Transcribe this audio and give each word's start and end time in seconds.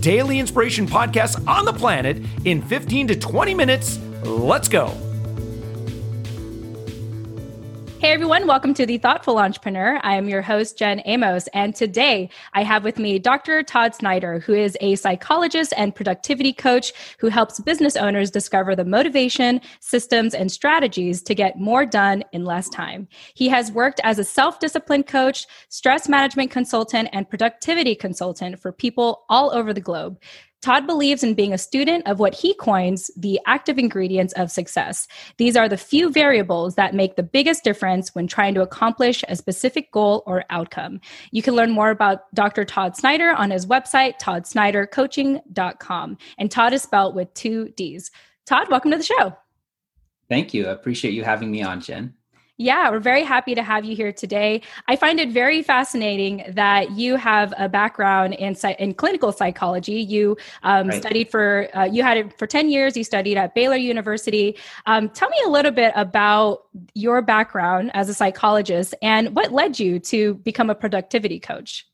daily 0.00 0.38
inspiration 0.38 0.86
podcast 0.86 1.46
on 1.46 1.64
the 1.64 1.72
planet 1.72 2.22
in 2.44 2.62
15 2.62 3.08
to 3.08 3.16
20 3.16 3.54
minutes. 3.54 3.98
Let's 4.24 4.68
go. 4.68 5.07
Hey 8.00 8.12
everyone, 8.12 8.46
welcome 8.46 8.74
to 8.74 8.86
the 8.86 8.98
Thoughtful 8.98 9.38
Entrepreneur. 9.38 9.98
I 10.04 10.14
am 10.14 10.28
your 10.28 10.40
host, 10.40 10.78
Jen 10.78 11.02
Amos, 11.04 11.48
and 11.48 11.74
today 11.74 12.30
I 12.52 12.62
have 12.62 12.84
with 12.84 12.96
me 12.96 13.18
Dr. 13.18 13.64
Todd 13.64 13.92
Snyder, 13.92 14.38
who 14.38 14.54
is 14.54 14.76
a 14.80 14.94
psychologist 14.94 15.74
and 15.76 15.92
productivity 15.92 16.52
coach 16.52 16.92
who 17.18 17.26
helps 17.26 17.58
business 17.58 17.96
owners 17.96 18.30
discover 18.30 18.76
the 18.76 18.84
motivation, 18.84 19.60
systems, 19.80 20.32
and 20.32 20.52
strategies 20.52 21.22
to 21.22 21.34
get 21.34 21.58
more 21.58 21.84
done 21.84 22.22
in 22.32 22.44
less 22.44 22.68
time. 22.68 23.08
He 23.34 23.48
has 23.48 23.72
worked 23.72 24.00
as 24.04 24.20
a 24.20 24.24
self 24.24 24.60
discipline 24.60 25.02
coach, 25.02 25.46
stress 25.68 26.08
management 26.08 26.52
consultant, 26.52 27.08
and 27.12 27.28
productivity 27.28 27.96
consultant 27.96 28.60
for 28.60 28.70
people 28.70 29.24
all 29.28 29.50
over 29.52 29.74
the 29.74 29.80
globe. 29.80 30.20
Todd 30.60 30.86
believes 30.86 31.22
in 31.22 31.34
being 31.34 31.52
a 31.52 31.58
student 31.58 32.06
of 32.06 32.18
what 32.18 32.34
he 32.34 32.52
coins 32.54 33.10
the 33.16 33.38
active 33.46 33.78
ingredients 33.78 34.32
of 34.34 34.50
success. 34.50 35.06
These 35.36 35.56
are 35.56 35.68
the 35.68 35.76
few 35.76 36.10
variables 36.10 36.74
that 36.74 36.94
make 36.94 37.14
the 37.14 37.22
biggest 37.22 37.62
difference 37.62 38.14
when 38.14 38.26
trying 38.26 38.54
to 38.54 38.62
accomplish 38.62 39.22
a 39.28 39.36
specific 39.36 39.92
goal 39.92 40.24
or 40.26 40.44
outcome. 40.50 41.00
You 41.30 41.42
can 41.42 41.54
learn 41.54 41.70
more 41.70 41.90
about 41.90 42.34
Dr. 42.34 42.64
Todd 42.64 42.96
Snyder 42.96 43.30
on 43.30 43.52
his 43.52 43.66
website, 43.66 44.18
toddsnydercoaching.com. 44.20 46.18
And 46.38 46.50
Todd 46.50 46.72
is 46.72 46.82
spelled 46.82 47.14
with 47.14 47.32
two 47.34 47.68
D's. 47.76 48.10
Todd, 48.46 48.68
welcome 48.68 48.90
to 48.90 48.96
the 48.96 49.04
show. 49.04 49.36
Thank 50.28 50.52
you. 50.52 50.66
I 50.66 50.72
appreciate 50.72 51.14
you 51.14 51.22
having 51.22 51.50
me 51.50 51.62
on, 51.62 51.80
Jen. 51.80 52.14
Yeah, 52.60 52.90
we're 52.90 52.98
very 52.98 53.22
happy 53.22 53.54
to 53.54 53.62
have 53.62 53.84
you 53.84 53.94
here 53.94 54.12
today. 54.12 54.62
I 54.88 54.96
find 54.96 55.20
it 55.20 55.30
very 55.30 55.62
fascinating 55.62 56.42
that 56.48 56.90
you 56.90 57.14
have 57.14 57.54
a 57.56 57.68
background 57.68 58.34
in 58.34 58.56
in 58.80 58.94
clinical 58.94 59.30
psychology. 59.30 60.00
You 60.00 60.36
um, 60.64 60.88
right. 60.88 61.00
studied 61.00 61.30
for 61.30 61.68
uh, 61.72 61.84
you 61.84 62.02
had 62.02 62.18
it 62.18 62.36
for 62.36 62.48
ten 62.48 62.68
years. 62.68 62.96
You 62.96 63.04
studied 63.04 63.36
at 63.36 63.54
Baylor 63.54 63.76
University. 63.76 64.56
Um, 64.86 65.08
tell 65.08 65.28
me 65.30 65.36
a 65.46 65.48
little 65.48 65.70
bit 65.70 65.92
about 65.94 66.64
your 66.94 67.22
background 67.22 67.92
as 67.94 68.08
a 68.08 68.14
psychologist 68.14 68.92
and 69.02 69.36
what 69.36 69.52
led 69.52 69.78
you 69.78 70.00
to 70.00 70.34
become 70.34 70.68
a 70.68 70.74
productivity 70.74 71.38
coach. 71.38 71.86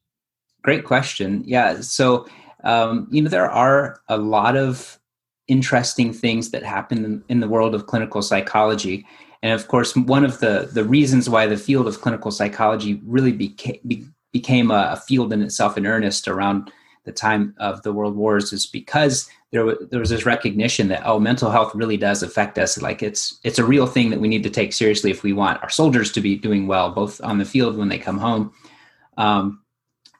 Great 0.62 0.86
question. 0.86 1.42
Yeah, 1.44 1.82
so 1.82 2.26
um, 2.64 3.06
you 3.10 3.20
know 3.20 3.28
there 3.28 3.50
are 3.50 4.00
a 4.08 4.16
lot 4.16 4.56
of 4.56 4.98
interesting 5.46 6.10
things 6.14 6.52
that 6.52 6.62
happen 6.62 7.22
in 7.28 7.40
the 7.40 7.48
world 7.48 7.74
of 7.74 7.86
clinical 7.86 8.22
psychology 8.22 9.04
and 9.44 9.52
of 9.52 9.68
course, 9.68 9.94
one 9.94 10.24
of 10.24 10.40
the, 10.40 10.70
the 10.72 10.84
reasons 10.84 11.28
why 11.28 11.46
the 11.46 11.58
field 11.58 11.86
of 11.86 12.00
clinical 12.00 12.30
psychology 12.30 13.02
really 13.04 13.30
became, 13.30 13.78
be, 13.86 14.06
became 14.32 14.70
a, 14.70 14.92
a, 14.92 14.96
field 14.96 15.34
in 15.34 15.42
itself 15.42 15.76
in 15.76 15.84
earnest 15.86 16.26
around 16.28 16.72
the 17.04 17.12
time 17.12 17.54
of 17.58 17.82
the 17.82 17.92
world 17.92 18.16
wars 18.16 18.54
is 18.54 18.64
because 18.64 19.28
there, 19.50 19.76
there 19.90 20.00
was 20.00 20.08
this 20.08 20.24
recognition 20.24 20.88
that, 20.88 21.02
oh, 21.04 21.20
mental 21.20 21.50
health 21.50 21.74
really 21.74 21.98
does 21.98 22.22
affect 22.22 22.56
us. 22.56 22.80
Like 22.80 23.02
it's, 23.02 23.38
it's 23.44 23.58
a 23.58 23.66
real 23.66 23.86
thing 23.86 24.08
that 24.08 24.20
we 24.20 24.28
need 24.28 24.44
to 24.44 24.50
take 24.50 24.72
seriously 24.72 25.10
if 25.10 25.22
we 25.22 25.34
want 25.34 25.62
our 25.62 25.68
soldiers 25.68 26.10
to 26.12 26.22
be 26.22 26.36
doing 26.36 26.66
well, 26.66 26.90
both 26.90 27.22
on 27.22 27.36
the 27.36 27.44
field 27.44 27.76
when 27.76 27.90
they 27.90 27.98
come 27.98 28.16
home. 28.16 28.50
Um, 29.18 29.62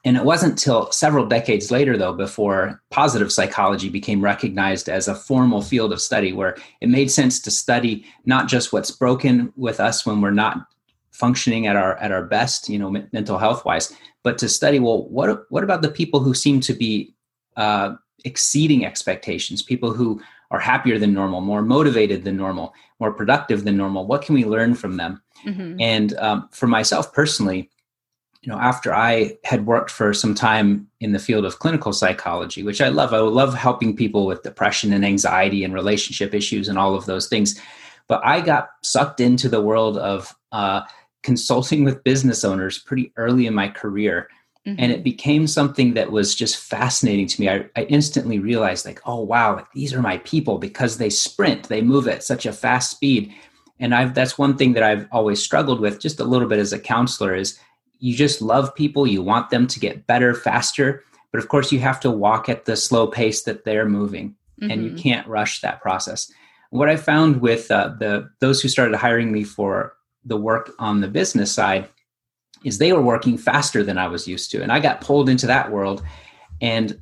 and 0.05 0.15
it 0.15 0.23
wasn't 0.23 0.51
until 0.51 0.91
several 0.91 1.25
decades 1.25 1.71
later, 1.71 1.97
though, 1.97 2.13
before 2.13 2.79
positive 2.91 3.31
psychology 3.31 3.89
became 3.89 4.23
recognized 4.23 4.87
as 4.87 5.07
a 5.07 5.15
formal 5.15 5.63
field 5.63 5.91
of 5.91 5.99
study 5.99 6.31
where 6.31 6.55
it 6.79 6.89
made 6.89 7.09
sense 7.09 7.39
to 7.41 7.51
study 7.51 8.05
not 8.23 8.47
just 8.47 8.71
what's 8.71 8.91
broken 8.91 9.51
with 9.55 9.79
us 9.79 10.05
when 10.05 10.21
we're 10.21 10.29
not 10.29 10.67
functioning 11.11 11.65
at 11.65 11.75
our 11.75 11.97
at 11.97 12.11
our 12.11 12.23
best, 12.23 12.69
you 12.69 12.77
know, 12.77 12.95
m- 12.95 13.09
mental 13.13 13.39
health 13.39 13.65
wise, 13.65 13.91
but 14.21 14.37
to 14.37 14.47
study 14.47 14.79
well, 14.79 15.09
what 15.09 15.49
what 15.49 15.63
about 15.63 15.81
the 15.81 15.89
people 15.89 16.19
who 16.19 16.35
seem 16.35 16.59
to 16.59 16.73
be 16.73 17.15
uh, 17.57 17.95
exceeding 18.25 18.85
expectations, 18.85 19.63
people 19.63 19.91
who 19.91 20.21
are 20.51 20.59
happier 20.59 20.99
than 20.99 21.15
normal, 21.15 21.41
more 21.41 21.63
motivated 21.63 22.23
than 22.23 22.37
normal, 22.37 22.75
more 22.99 23.11
productive 23.11 23.63
than 23.63 23.75
normal? 23.75 24.05
What 24.05 24.21
can 24.21 24.35
we 24.35 24.45
learn 24.45 24.75
from 24.75 24.97
them? 24.97 25.23
Mm-hmm. 25.45 25.81
And 25.81 26.15
um, 26.17 26.47
for 26.51 26.67
myself 26.67 27.11
personally, 27.11 27.71
you 28.45 28.51
know, 28.51 28.59
after 28.59 28.93
I 28.93 29.37
had 29.43 29.65
worked 29.65 29.89
for 29.89 30.13
some 30.13 30.35
time 30.35 30.87
in 30.99 31.13
the 31.13 31.19
field 31.19 31.45
of 31.45 31.57
clinical 31.57 31.91
psychology, 31.91 32.61
which 32.61 32.79
I 32.79 32.89
love, 32.89 33.11
I 33.11 33.17
love 33.17 33.55
helping 33.55 33.95
people 33.95 34.27
with 34.27 34.43
depression 34.43 34.93
and 34.93 35.03
anxiety 35.03 35.63
and 35.63 35.73
relationship 35.73 36.31
issues 36.35 36.69
and 36.69 36.77
all 36.77 36.93
of 36.93 37.07
those 37.07 37.27
things. 37.27 37.59
But 38.07 38.23
I 38.23 38.41
got 38.41 38.69
sucked 38.83 39.19
into 39.19 39.49
the 39.49 39.61
world 39.61 39.97
of 39.97 40.35
uh, 40.51 40.81
consulting 41.23 41.83
with 41.83 42.03
business 42.03 42.43
owners 42.43 42.77
pretty 42.77 43.11
early 43.17 43.47
in 43.47 43.55
my 43.55 43.67
career. 43.67 44.29
Mm-hmm. 44.67 44.75
And 44.79 44.91
it 44.91 45.03
became 45.03 45.47
something 45.47 45.95
that 45.95 46.11
was 46.11 46.35
just 46.35 46.57
fascinating 46.57 47.25
to 47.25 47.41
me. 47.41 47.49
I, 47.49 47.65
I 47.75 47.85
instantly 47.85 48.37
realized, 48.37 48.85
like, 48.85 49.01
oh, 49.05 49.21
wow, 49.21 49.55
like, 49.55 49.71
these 49.73 49.91
are 49.91 50.03
my 50.03 50.19
people 50.19 50.59
because 50.59 50.99
they 50.99 51.09
sprint, 51.09 51.63
they 51.63 51.81
move 51.81 52.07
at 52.07 52.23
such 52.23 52.45
a 52.45 52.53
fast 52.53 52.91
speed. 52.91 53.33
And 53.79 53.95
I've, 53.95 54.13
that's 54.13 54.37
one 54.37 54.55
thing 54.55 54.73
that 54.73 54.83
I've 54.83 55.07
always 55.11 55.41
struggled 55.41 55.79
with 55.79 55.99
just 55.99 56.19
a 56.19 56.23
little 56.23 56.47
bit 56.47 56.59
as 56.59 56.73
a 56.73 56.79
counselor 56.79 57.33
is 57.33 57.59
you 57.99 58.15
just 58.15 58.41
love 58.41 58.73
people, 58.75 59.07
you 59.07 59.21
want 59.21 59.49
them 59.49 59.67
to 59.67 59.79
get 59.79 60.07
better 60.07 60.33
faster, 60.33 61.03
but 61.31 61.39
of 61.39 61.49
course 61.49 61.71
you 61.71 61.79
have 61.79 61.99
to 62.01 62.11
walk 62.11 62.49
at 62.49 62.65
the 62.65 62.75
slow 62.75 63.07
pace 63.07 63.43
that 63.43 63.65
they're 63.65 63.87
moving 63.87 64.35
mm-hmm. 64.61 64.71
and 64.71 64.83
you 64.83 64.89
mm-hmm. 64.91 64.99
can't 64.99 65.27
rush 65.27 65.61
that 65.61 65.81
process. 65.81 66.31
What 66.69 66.89
I 66.89 66.95
found 66.97 67.41
with 67.41 67.71
uh, 67.71 67.93
the 67.99 68.29
those 68.39 68.61
who 68.61 68.67
started 68.67 68.95
hiring 68.95 69.31
me 69.31 69.43
for 69.43 69.93
the 70.23 70.37
work 70.37 70.71
on 70.79 71.01
the 71.01 71.07
business 71.07 71.51
side 71.51 71.87
is 72.63 72.77
they 72.77 72.93
were 72.93 73.01
working 73.01 73.37
faster 73.37 73.83
than 73.83 73.97
I 73.97 74.07
was 74.07 74.27
used 74.27 74.51
to 74.51 74.61
and 74.61 74.71
I 74.71 74.79
got 74.79 75.01
pulled 75.01 75.29
into 75.29 75.47
that 75.47 75.71
world 75.71 76.03
and 76.61 76.99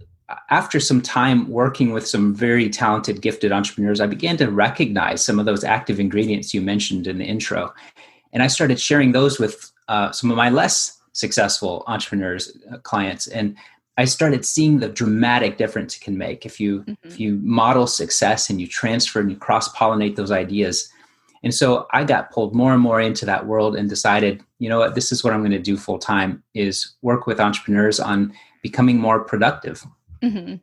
after 0.50 0.80
some 0.80 1.02
time 1.02 1.50
working 1.50 1.92
with 1.92 2.08
some 2.08 2.34
very 2.34 2.70
talented 2.70 3.22
gifted 3.22 3.52
entrepreneurs 3.52 4.02
I 4.02 4.08
began 4.08 4.36
to 4.38 4.52
recognize 4.52 5.24
some 5.24 5.40
of 5.40 5.46
those 5.46 5.64
active 5.64 6.00
ingredients 6.00 6.54
you 6.54 6.62
mentioned 6.62 7.08
in 7.08 7.18
the 7.18 7.26
intro 7.26 7.74
and 8.34 8.44
I 8.44 8.48
started 8.48 8.80
sharing 8.80 9.12
those 9.12 9.40
with 9.40 9.72
uh, 9.88 10.12
some 10.12 10.32
of 10.32 10.38
my 10.38 10.50
less 10.50 11.00
successful 11.14 11.84
entrepreneurs 11.88 12.58
uh, 12.72 12.78
clients 12.80 13.28
and 13.28 13.56
i 13.98 14.06
started 14.06 14.46
seeing 14.46 14.80
the 14.80 14.90
dramatic 14.90 15.58
difference 15.58 15.96
it 15.96 16.02
can 16.02 16.18
make. 16.18 16.46
If 16.46 16.60
you 16.60 16.82
mm-hmm. 16.82 17.08
if 17.08 17.20
you 17.20 17.40
model 17.44 17.88
success 17.88 18.50
and 18.50 18.60
you 18.60 18.68
transfer 18.68 19.20
and 19.20 19.30
you 19.30 19.38
cross 19.38 19.74
pollinate 19.76 20.16
those 20.16 20.32
ideas. 20.32 20.90
And 21.44 21.54
so 21.54 21.88
i 21.92 22.04
got 22.04 22.32
pulled 22.32 22.56
more 22.56 22.74
and 22.74 22.82
more 22.82 23.02
into 23.02 23.26
that 23.26 23.46
world 23.46 23.76
and 23.76 23.90
decided 23.90 24.42
you 24.60 24.70
know 24.70 24.80
what 24.80 24.96
this 24.96 25.12
is 25.12 25.24
what 25.24 25.34
i'm 25.34 25.42
going 25.42 25.52
to 25.52 25.60
do 25.60 25.78
full 25.78 26.00
time 26.00 26.42
is 26.54 26.94
work 27.02 27.28
with 27.28 27.40
entrepreneurs 27.40 28.00
on 28.00 28.34
becoming 28.62 28.98
more 28.98 29.20
productive 29.20 29.86
mm-hmm. 30.24 30.56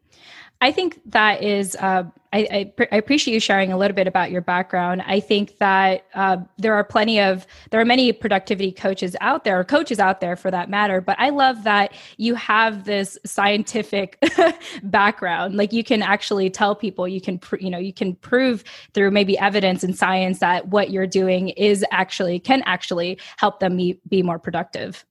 I 0.62 0.72
think 0.72 1.00
that 1.06 1.42
is, 1.42 1.74
uh, 1.76 2.04
I, 2.34 2.72
I, 2.78 2.86
I, 2.92 2.96
appreciate 2.96 3.32
you 3.32 3.40
sharing 3.40 3.72
a 3.72 3.78
little 3.78 3.94
bit 3.94 4.06
about 4.06 4.30
your 4.30 4.42
background. 4.42 5.02
I 5.06 5.18
think 5.18 5.56
that 5.56 6.04
uh, 6.14 6.36
there 6.58 6.74
are 6.74 6.84
plenty 6.84 7.18
of, 7.18 7.46
there 7.70 7.80
are 7.80 7.84
many 7.86 8.12
productivity 8.12 8.70
coaches 8.70 9.16
out 9.22 9.44
there, 9.44 9.58
or 9.58 9.64
coaches 9.64 9.98
out 9.98 10.20
there 10.20 10.36
for 10.36 10.50
that 10.50 10.68
matter. 10.68 11.00
But 11.00 11.16
I 11.18 11.30
love 11.30 11.64
that 11.64 11.94
you 12.18 12.34
have 12.34 12.84
this 12.84 13.18
scientific 13.24 14.22
background. 14.82 15.54
Like 15.54 15.72
you 15.72 15.82
can 15.82 16.02
actually 16.02 16.50
tell 16.50 16.74
people, 16.74 17.08
you 17.08 17.22
can, 17.22 17.38
pr- 17.38 17.56
you 17.56 17.70
know, 17.70 17.78
you 17.78 17.94
can 17.94 18.14
prove 18.16 18.62
through 18.92 19.12
maybe 19.12 19.38
evidence 19.38 19.82
and 19.82 19.96
science 19.96 20.40
that 20.40 20.68
what 20.68 20.90
you're 20.90 21.06
doing 21.06 21.48
is 21.50 21.84
actually, 21.90 22.38
can 22.38 22.62
actually 22.66 23.18
help 23.38 23.60
them 23.60 23.78
be, 23.78 23.98
be 24.08 24.22
more 24.22 24.38
productive. 24.38 25.06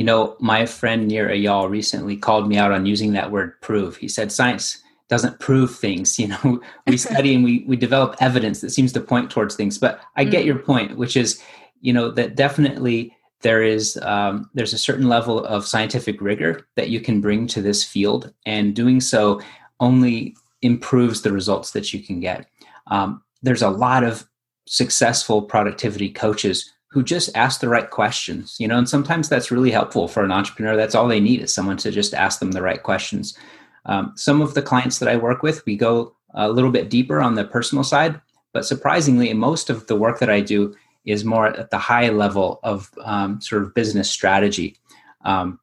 You 0.00 0.06
know, 0.06 0.34
my 0.40 0.64
friend 0.64 1.08
Nir 1.08 1.28
Eyal 1.28 1.68
recently 1.68 2.16
called 2.16 2.48
me 2.48 2.56
out 2.56 2.72
on 2.72 2.86
using 2.86 3.12
that 3.12 3.30
word 3.30 3.60
prove. 3.60 3.98
He 3.98 4.08
said 4.08 4.32
science 4.32 4.82
doesn't 5.10 5.40
prove 5.40 5.76
things. 5.76 6.18
You 6.18 6.28
know, 6.28 6.62
we 6.86 6.96
study 7.08 7.34
and 7.34 7.44
we, 7.44 7.64
we 7.68 7.76
develop 7.76 8.16
evidence 8.18 8.62
that 8.62 8.70
seems 8.70 8.94
to 8.94 9.00
point 9.02 9.30
towards 9.30 9.56
things. 9.56 9.76
But 9.76 10.00
I 10.16 10.24
get 10.24 10.44
mm. 10.44 10.46
your 10.46 10.58
point, 10.58 10.96
which 10.96 11.18
is, 11.18 11.42
you 11.82 11.92
know, 11.92 12.10
that 12.12 12.34
definitely 12.34 13.14
there 13.42 13.62
is 13.62 13.98
um, 14.00 14.48
there's 14.54 14.72
a 14.72 14.78
certain 14.78 15.06
level 15.06 15.44
of 15.44 15.66
scientific 15.66 16.22
rigor 16.22 16.66
that 16.76 16.88
you 16.88 17.02
can 17.02 17.20
bring 17.20 17.46
to 17.48 17.60
this 17.60 17.84
field, 17.84 18.32
and 18.46 18.74
doing 18.74 19.02
so 19.02 19.38
only 19.80 20.34
improves 20.62 21.20
the 21.20 21.32
results 21.32 21.72
that 21.72 21.92
you 21.92 22.02
can 22.02 22.20
get. 22.20 22.46
Um, 22.86 23.22
there's 23.42 23.60
a 23.60 23.68
lot 23.68 24.02
of 24.02 24.26
successful 24.66 25.42
productivity 25.42 26.08
coaches 26.08 26.72
who 26.90 27.02
just 27.02 27.34
ask 27.36 27.60
the 27.60 27.68
right 27.68 27.90
questions 27.90 28.56
you 28.58 28.68
know 28.68 28.78
and 28.78 28.88
sometimes 28.88 29.28
that's 29.28 29.50
really 29.50 29.70
helpful 29.70 30.08
for 30.08 30.24
an 30.24 30.32
entrepreneur 30.32 30.76
that's 30.76 30.94
all 30.94 31.08
they 31.08 31.20
need 31.20 31.40
is 31.40 31.54
someone 31.54 31.76
to 31.76 31.90
just 31.90 32.14
ask 32.14 32.40
them 32.40 32.52
the 32.52 32.62
right 32.62 32.82
questions 32.82 33.38
Um, 33.86 34.12
some 34.16 34.42
of 34.42 34.54
the 34.54 34.62
clients 34.62 34.98
that 34.98 35.08
I 35.08 35.16
work 35.16 35.42
with, 35.42 35.64
we 35.66 35.76
go 35.76 36.14
a 36.34 36.50
little 36.50 36.70
bit 36.70 36.90
deeper 36.90 37.20
on 37.20 37.34
the 37.34 37.44
personal 37.44 37.84
side, 37.84 38.20
but 38.52 38.66
surprisingly, 38.66 39.32
most 39.34 39.70
of 39.70 39.86
the 39.86 39.96
work 39.96 40.18
that 40.18 40.30
I 40.30 40.40
do 40.40 40.74
is 41.04 41.24
more 41.24 41.46
at 41.46 41.70
the 41.70 41.78
high 41.78 42.10
level 42.10 42.60
of 42.62 42.90
um, 43.04 43.40
sort 43.40 43.62
of 43.62 43.74
business 43.74 44.10
strategy. 44.10 44.76
Um, 45.24 45.58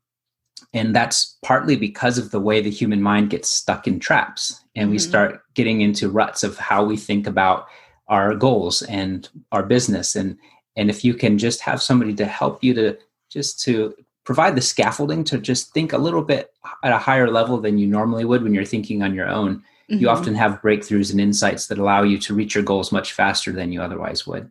and 0.74 0.96
that's 0.96 1.38
partly 1.44 1.76
because 1.76 2.18
of 2.18 2.32
the 2.32 2.40
way 2.40 2.60
the 2.60 2.72
human 2.72 3.02
mind 3.02 3.30
gets 3.30 3.50
stuck 3.50 3.88
in 3.88 4.00
traps 4.00 4.64
and 4.76 4.86
mm-hmm. 4.86 4.92
we 4.94 5.00
start 5.00 5.42
getting 5.54 5.82
into 5.82 6.10
ruts 6.10 6.44
of 6.44 6.58
how 6.58 6.84
we 6.84 6.98
think 6.98 7.28
about 7.28 7.68
our 8.08 8.36
goals 8.36 8.82
and 8.84 9.30
our 9.52 9.64
business 9.64 10.16
and 10.16 10.38
and 10.78 10.90
if 10.90 11.04
you 11.04 11.14
can 11.14 11.38
just 11.38 11.60
have 11.62 11.82
somebody 11.82 12.14
to 12.14 12.26
help 12.26 12.64
you 12.64 12.74
to 12.76 12.98
just 13.30 13.60
to 13.64 13.94
provide 14.24 14.56
the 14.56 14.62
scaffolding 14.62 15.24
to 15.26 15.38
just 15.38 15.74
think 15.74 15.92
a 15.92 15.98
little 15.98 16.22
bit 16.22 16.54
at 16.84 16.94
a 16.94 16.98
higher 16.98 17.30
level 17.30 17.60
than 17.60 17.78
you 17.78 17.88
normally 17.88 18.24
would 18.24 18.44
when 18.44 18.54
you're 18.54 18.64
thinking 18.64 19.02
on 19.04 19.14
your 19.14 19.28
own 19.28 19.58
mm-hmm. 19.58 19.98
you 19.98 20.10
often 20.10 20.36
have 20.36 20.62
breakthroughs 20.62 21.12
and 21.12 21.20
insights 21.20 21.68
that 21.68 21.78
allow 21.78 22.04
you 22.04 22.18
to 22.18 22.34
reach 22.34 22.56
your 22.56 22.64
goals 22.64 22.92
much 22.92 23.12
faster 23.12 23.52
than 23.52 23.72
you 23.72 23.82
otherwise 23.82 24.26
would 24.26 24.50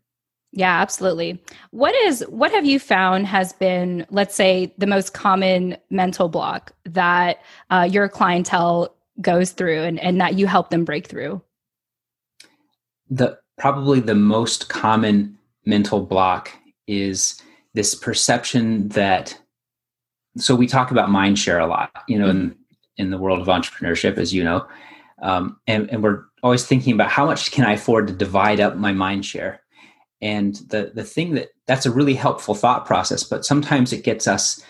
yeah, 0.53 0.81
absolutely. 0.81 1.43
What 1.71 1.95
is 1.95 2.25
what 2.29 2.51
have 2.53 2.65
you 2.65 2.79
found 2.79 3.27
has 3.27 3.53
been, 3.53 4.07
let's 4.09 4.35
say, 4.35 4.73
the 4.79 4.87
most 4.87 5.13
common 5.13 5.77
mental 5.91 6.29
block 6.29 6.73
that 6.85 7.43
uh, 7.69 7.87
your 7.91 8.09
clientele 8.09 8.97
goes 9.21 9.51
through, 9.51 9.83
and, 9.83 10.01
and 10.01 10.19
that 10.19 10.39
you 10.39 10.47
help 10.47 10.71
them 10.71 10.87
break 10.87 11.09
through? 11.09 11.43
The 13.11 13.39
probably 13.59 14.01
the 14.01 14.15
most 14.15 14.71
common 14.71 15.37
mental 15.67 16.01
block 16.01 16.53
is 16.87 17.41
this 17.75 17.95
perception 17.95 18.89
that. 18.91 19.39
So 20.39 20.55
we 20.55 20.67
talk 20.67 20.91
about 20.91 21.11
mind 21.11 21.39
share 21.39 21.59
a 21.59 21.67
lot, 21.67 21.91
you 22.09 22.19
know, 22.19 22.29
mm-hmm. 22.29 22.39
in 22.39 22.57
in 22.99 23.11
the 23.11 23.19
world 23.19 23.41
of 23.41 23.47
entrepreneurship, 23.47 24.17
as 24.17 24.33
you 24.33 24.45
know, 24.45 24.67
um, 25.23 25.59
and 25.67 25.91
and 25.91 26.03
we're 26.03 26.25
always 26.43 26.65
thinking 26.65 26.93
about 26.95 27.11
how 27.11 27.27
much 27.27 27.51
can 27.51 27.65
I 27.65 27.73
afford 27.73 28.07
to 28.09 28.13
divide 28.13 28.61
up 28.61 28.77
my 28.77 28.93
mind 28.93 29.27
share 29.27 29.61
and 30.23 30.57
the 30.69 30.93
the 30.95 31.05
thing 31.05 31.35
that 31.35 31.51
that's 31.67 31.87
a 31.87 31.91
really 31.91 32.15
helpful 32.15 32.55
thought 32.55 32.87
process 32.87 33.23
but 33.23 33.45
sometimes 33.45 33.93
it 33.93 34.05
gets 34.05 34.27
us 34.27 34.63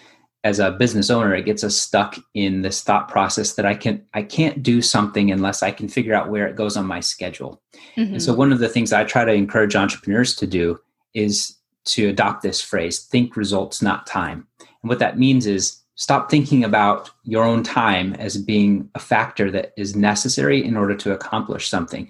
as 0.44 0.58
a 0.58 0.72
business 0.72 1.10
owner 1.10 1.34
it 1.34 1.44
gets 1.44 1.62
us 1.62 1.76
stuck 1.76 2.16
in 2.34 2.62
this 2.62 2.82
thought 2.82 3.08
process 3.08 3.54
that 3.54 3.66
i 3.66 3.74
can 3.74 4.04
i 4.14 4.22
can't 4.22 4.62
do 4.62 4.82
something 4.82 5.30
unless 5.30 5.62
i 5.62 5.70
can 5.70 5.88
figure 5.88 6.14
out 6.14 6.30
where 6.30 6.46
it 6.46 6.56
goes 6.56 6.76
on 6.76 6.86
my 6.86 7.00
schedule 7.00 7.62
mm-hmm. 7.96 8.14
and 8.14 8.22
so 8.22 8.34
one 8.34 8.52
of 8.52 8.58
the 8.58 8.68
things 8.68 8.92
i 8.92 9.04
try 9.04 9.24
to 9.24 9.32
encourage 9.32 9.76
entrepreneurs 9.76 10.34
to 10.34 10.46
do 10.46 10.78
is 11.16 11.56
to 11.86 12.08
adopt 12.08 12.42
this 12.42 12.60
phrase 12.60 12.98
think 12.98 13.36
results 13.36 13.80
not 13.80 14.06
time. 14.06 14.46
And 14.60 14.88
what 14.88 14.98
that 14.98 15.18
means 15.18 15.46
is 15.46 15.80
stop 15.94 16.30
thinking 16.30 16.62
about 16.62 17.10
your 17.24 17.42
own 17.42 17.62
time 17.62 18.14
as 18.14 18.36
being 18.36 18.88
a 18.94 18.98
factor 18.98 19.50
that 19.50 19.72
is 19.76 19.96
necessary 19.96 20.62
in 20.62 20.76
order 20.76 20.94
to 20.94 21.12
accomplish 21.12 21.68
something. 21.68 22.08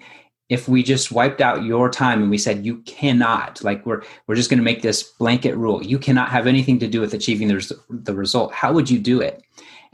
If 0.49 0.67
we 0.67 0.81
just 0.81 1.11
wiped 1.11 1.41
out 1.41 1.63
your 1.63 1.89
time 1.89 2.21
and 2.21 2.29
we 2.29 2.37
said 2.37 2.65
you 2.65 2.77
cannot 2.83 3.63
like 3.63 3.85
we're 3.85 4.03
we're 4.27 4.35
just 4.35 4.49
going 4.49 4.59
to 4.59 4.63
make 4.63 4.81
this 4.81 5.03
blanket 5.03 5.55
rule 5.55 5.83
you 5.83 5.99
cannot 5.99 6.29
have 6.29 6.47
anything 6.47 6.79
to 6.79 6.87
do 6.87 7.01
with 7.01 7.13
achieving 7.13 7.47
the, 7.47 7.79
the 7.89 8.15
result 8.15 8.53
how 8.53 8.71
would 8.73 8.89
you 8.89 8.99
do 8.99 9.21
it? 9.21 9.43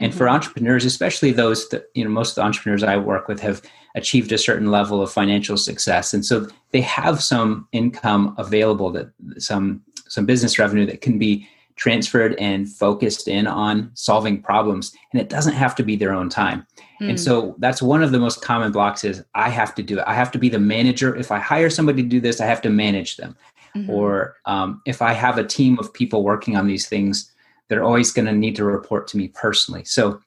And 0.00 0.10
mm-hmm. 0.10 0.18
for 0.18 0.28
entrepreneurs 0.28 0.84
especially 0.84 1.32
those 1.32 1.68
that 1.70 1.86
you 1.94 2.04
know 2.04 2.10
most 2.10 2.30
of 2.30 2.34
the 2.36 2.42
entrepreneurs 2.42 2.84
i 2.84 2.96
work 2.96 3.26
with 3.26 3.40
have 3.40 3.62
achieved 3.94 4.32
a 4.32 4.38
certain 4.38 4.70
level 4.70 5.00
of 5.02 5.10
financial 5.10 5.56
success 5.56 6.12
and 6.12 6.24
so 6.24 6.46
they 6.70 6.80
have 6.80 7.22
some 7.22 7.68
income 7.72 8.34
available 8.38 8.90
that 8.90 9.10
some 9.38 9.82
some 10.08 10.26
business 10.26 10.58
revenue 10.58 10.86
that 10.86 11.00
can 11.00 11.18
be 11.18 11.46
transferred 11.76 12.34
and 12.38 12.68
focused 12.68 13.26
in 13.26 13.46
on 13.46 13.90
solving 13.94 14.40
problems 14.40 14.94
and 15.12 15.20
it 15.20 15.28
doesn't 15.28 15.54
have 15.54 15.74
to 15.74 15.82
be 15.82 15.96
their 15.96 16.12
own 16.12 16.28
time 16.28 16.66
mm. 17.00 17.08
and 17.08 17.12
hmm. 17.12 17.16
so 17.16 17.54
that's 17.58 17.82
one 17.82 18.02
of 18.02 18.12
the 18.12 18.18
most 18.18 18.42
common 18.42 18.70
blocks 18.70 19.04
is 19.04 19.24
i 19.34 19.48
have 19.48 19.74
to 19.74 19.82
do 19.82 19.98
it 19.98 20.04
i 20.06 20.14
have 20.14 20.30
to 20.30 20.38
be 20.38 20.48
the 20.48 20.58
manager 20.58 21.14
if 21.16 21.30
i 21.30 21.38
hire 21.38 21.70
somebody 21.70 22.02
to 22.02 22.08
do 22.08 22.20
this 22.20 22.40
i 22.40 22.46
have 22.46 22.62
to 22.62 22.70
manage 22.70 23.16
them 23.16 23.36
mm-hmm. 23.76 23.90
or 23.90 24.36
um, 24.44 24.80
if 24.86 25.02
i 25.02 25.12
have 25.12 25.38
a 25.38 25.44
team 25.44 25.78
of 25.78 25.92
people 25.92 26.22
working 26.22 26.56
on 26.56 26.66
these 26.66 26.88
things 26.88 27.32
they're 27.68 27.84
always 27.84 28.12
going 28.12 28.26
to 28.26 28.32
need 28.32 28.54
to 28.54 28.64
report 28.64 29.08
to 29.08 29.16
me 29.16 29.28
personally 29.28 29.84
so 29.84 30.20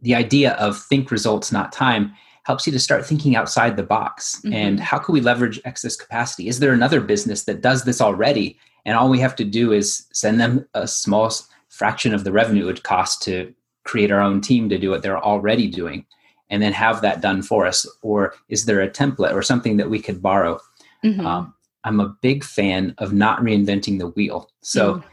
the 0.00 0.14
idea 0.14 0.52
of 0.54 0.80
think 0.80 1.10
results 1.10 1.50
not 1.50 1.72
time 1.72 2.12
helps 2.48 2.66
you 2.66 2.72
to 2.72 2.78
start 2.78 3.04
thinking 3.04 3.36
outside 3.36 3.76
the 3.76 3.82
box 3.82 4.38
mm-hmm. 4.38 4.54
and 4.54 4.80
how 4.80 4.98
can 4.98 5.12
we 5.12 5.20
leverage 5.20 5.60
excess 5.66 5.94
capacity 5.94 6.48
is 6.48 6.60
there 6.60 6.72
another 6.72 6.98
business 6.98 7.44
that 7.44 7.60
does 7.60 7.84
this 7.84 8.00
already 8.00 8.58
and 8.86 8.96
all 8.96 9.10
we 9.10 9.20
have 9.20 9.36
to 9.36 9.44
do 9.44 9.70
is 9.70 10.06
send 10.14 10.40
them 10.40 10.66
a 10.72 10.88
small 10.88 11.30
fraction 11.68 12.14
of 12.14 12.24
the 12.24 12.32
revenue 12.32 12.62
it 12.62 12.66
would 12.66 12.82
cost 12.82 13.22
to 13.22 13.54
create 13.84 14.10
our 14.10 14.22
own 14.22 14.40
team 14.40 14.66
to 14.66 14.78
do 14.78 14.88
what 14.88 15.02
they're 15.02 15.22
already 15.22 15.68
doing 15.68 16.06
and 16.48 16.62
then 16.62 16.72
have 16.72 17.02
that 17.02 17.20
done 17.20 17.42
for 17.42 17.66
us 17.66 17.86
or 18.00 18.34
is 18.48 18.64
there 18.64 18.80
a 18.80 18.88
template 18.88 19.34
or 19.34 19.42
something 19.42 19.76
that 19.76 19.90
we 19.90 20.00
could 20.00 20.22
borrow 20.22 20.58
mm-hmm. 21.04 21.26
um, 21.26 21.54
i'm 21.84 22.00
a 22.00 22.16
big 22.22 22.42
fan 22.42 22.94
of 22.96 23.12
not 23.12 23.40
reinventing 23.40 23.98
the 23.98 24.08
wheel 24.08 24.50
so 24.62 24.94
mm. 24.94 25.04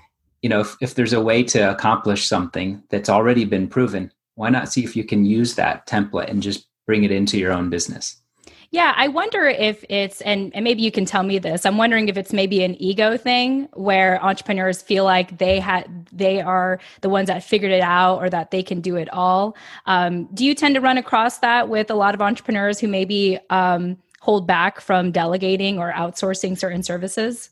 you 0.41 0.47
know 0.47 0.61
if, 0.61 0.77
if 0.79 0.95
there's 0.95 1.11
a 1.11 1.21
way 1.21 1.43
to 1.43 1.59
accomplish 1.69 2.29
something 2.29 2.81
that's 2.89 3.09
already 3.09 3.43
been 3.43 3.67
proven 3.67 4.09
why 4.35 4.49
not 4.49 4.71
see 4.71 4.85
if 4.85 4.95
you 4.95 5.03
can 5.03 5.25
use 5.25 5.55
that 5.55 5.85
template 5.85 6.29
and 6.29 6.41
just 6.41 6.67
bring 6.85 7.03
it 7.03 7.11
into 7.11 7.37
your 7.37 7.51
own 7.51 7.69
business 7.69 8.17
yeah, 8.75 8.93
I 8.97 9.07
wonder 9.07 9.45
if 9.45 9.85
it's, 9.89 10.19
and, 10.21 10.53
and 10.53 10.63
maybe 10.63 10.81
you 10.81 10.91
can 10.91 11.05
tell 11.05 11.23
me 11.23 11.39
this. 11.39 11.65
I'm 11.65 11.77
wondering 11.77 12.09
if 12.09 12.17
it's 12.17 12.33
maybe 12.33 12.61
an 12.61 12.75
ego 12.81 13.15
thing 13.15 13.69
where 13.73 14.21
entrepreneurs 14.21 14.81
feel 14.81 15.05
like 15.05 15.37
they 15.37 15.61
had, 15.61 16.07
they 16.11 16.41
are 16.41 16.79
the 16.99 17.07
ones 17.07 17.27
that 17.27 17.41
figured 17.41 17.71
it 17.71 17.81
out 17.81 18.17
or 18.17 18.29
that 18.29 18.51
they 18.51 18.61
can 18.61 18.81
do 18.81 18.97
it 18.97 19.09
all. 19.13 19.55
Um, 19.85 20.25
do 20.33 20.43
you 20.43 20.53
tend 20.53 20.75
to 20.75 20.81
run 20.81 20.97
across 20.97 21.39
that 21.39 21.69
with 21.69 21.89
a 21.89 21.95
lot 21.95 22.15
of 22.15 22.21
entrepreneurs 22.21 22.77
who 22.77 22.89
maybe 22.89 23.39
um, 23.49 23.97
hold 24.19 24.45
back 24.45 24.81
from 24.81 25.11
delegating 25.11 25.79
or 25.79 25.93
outsourcing 25.93 26.57
certain 26.57 26.83
services? 26.83 27.51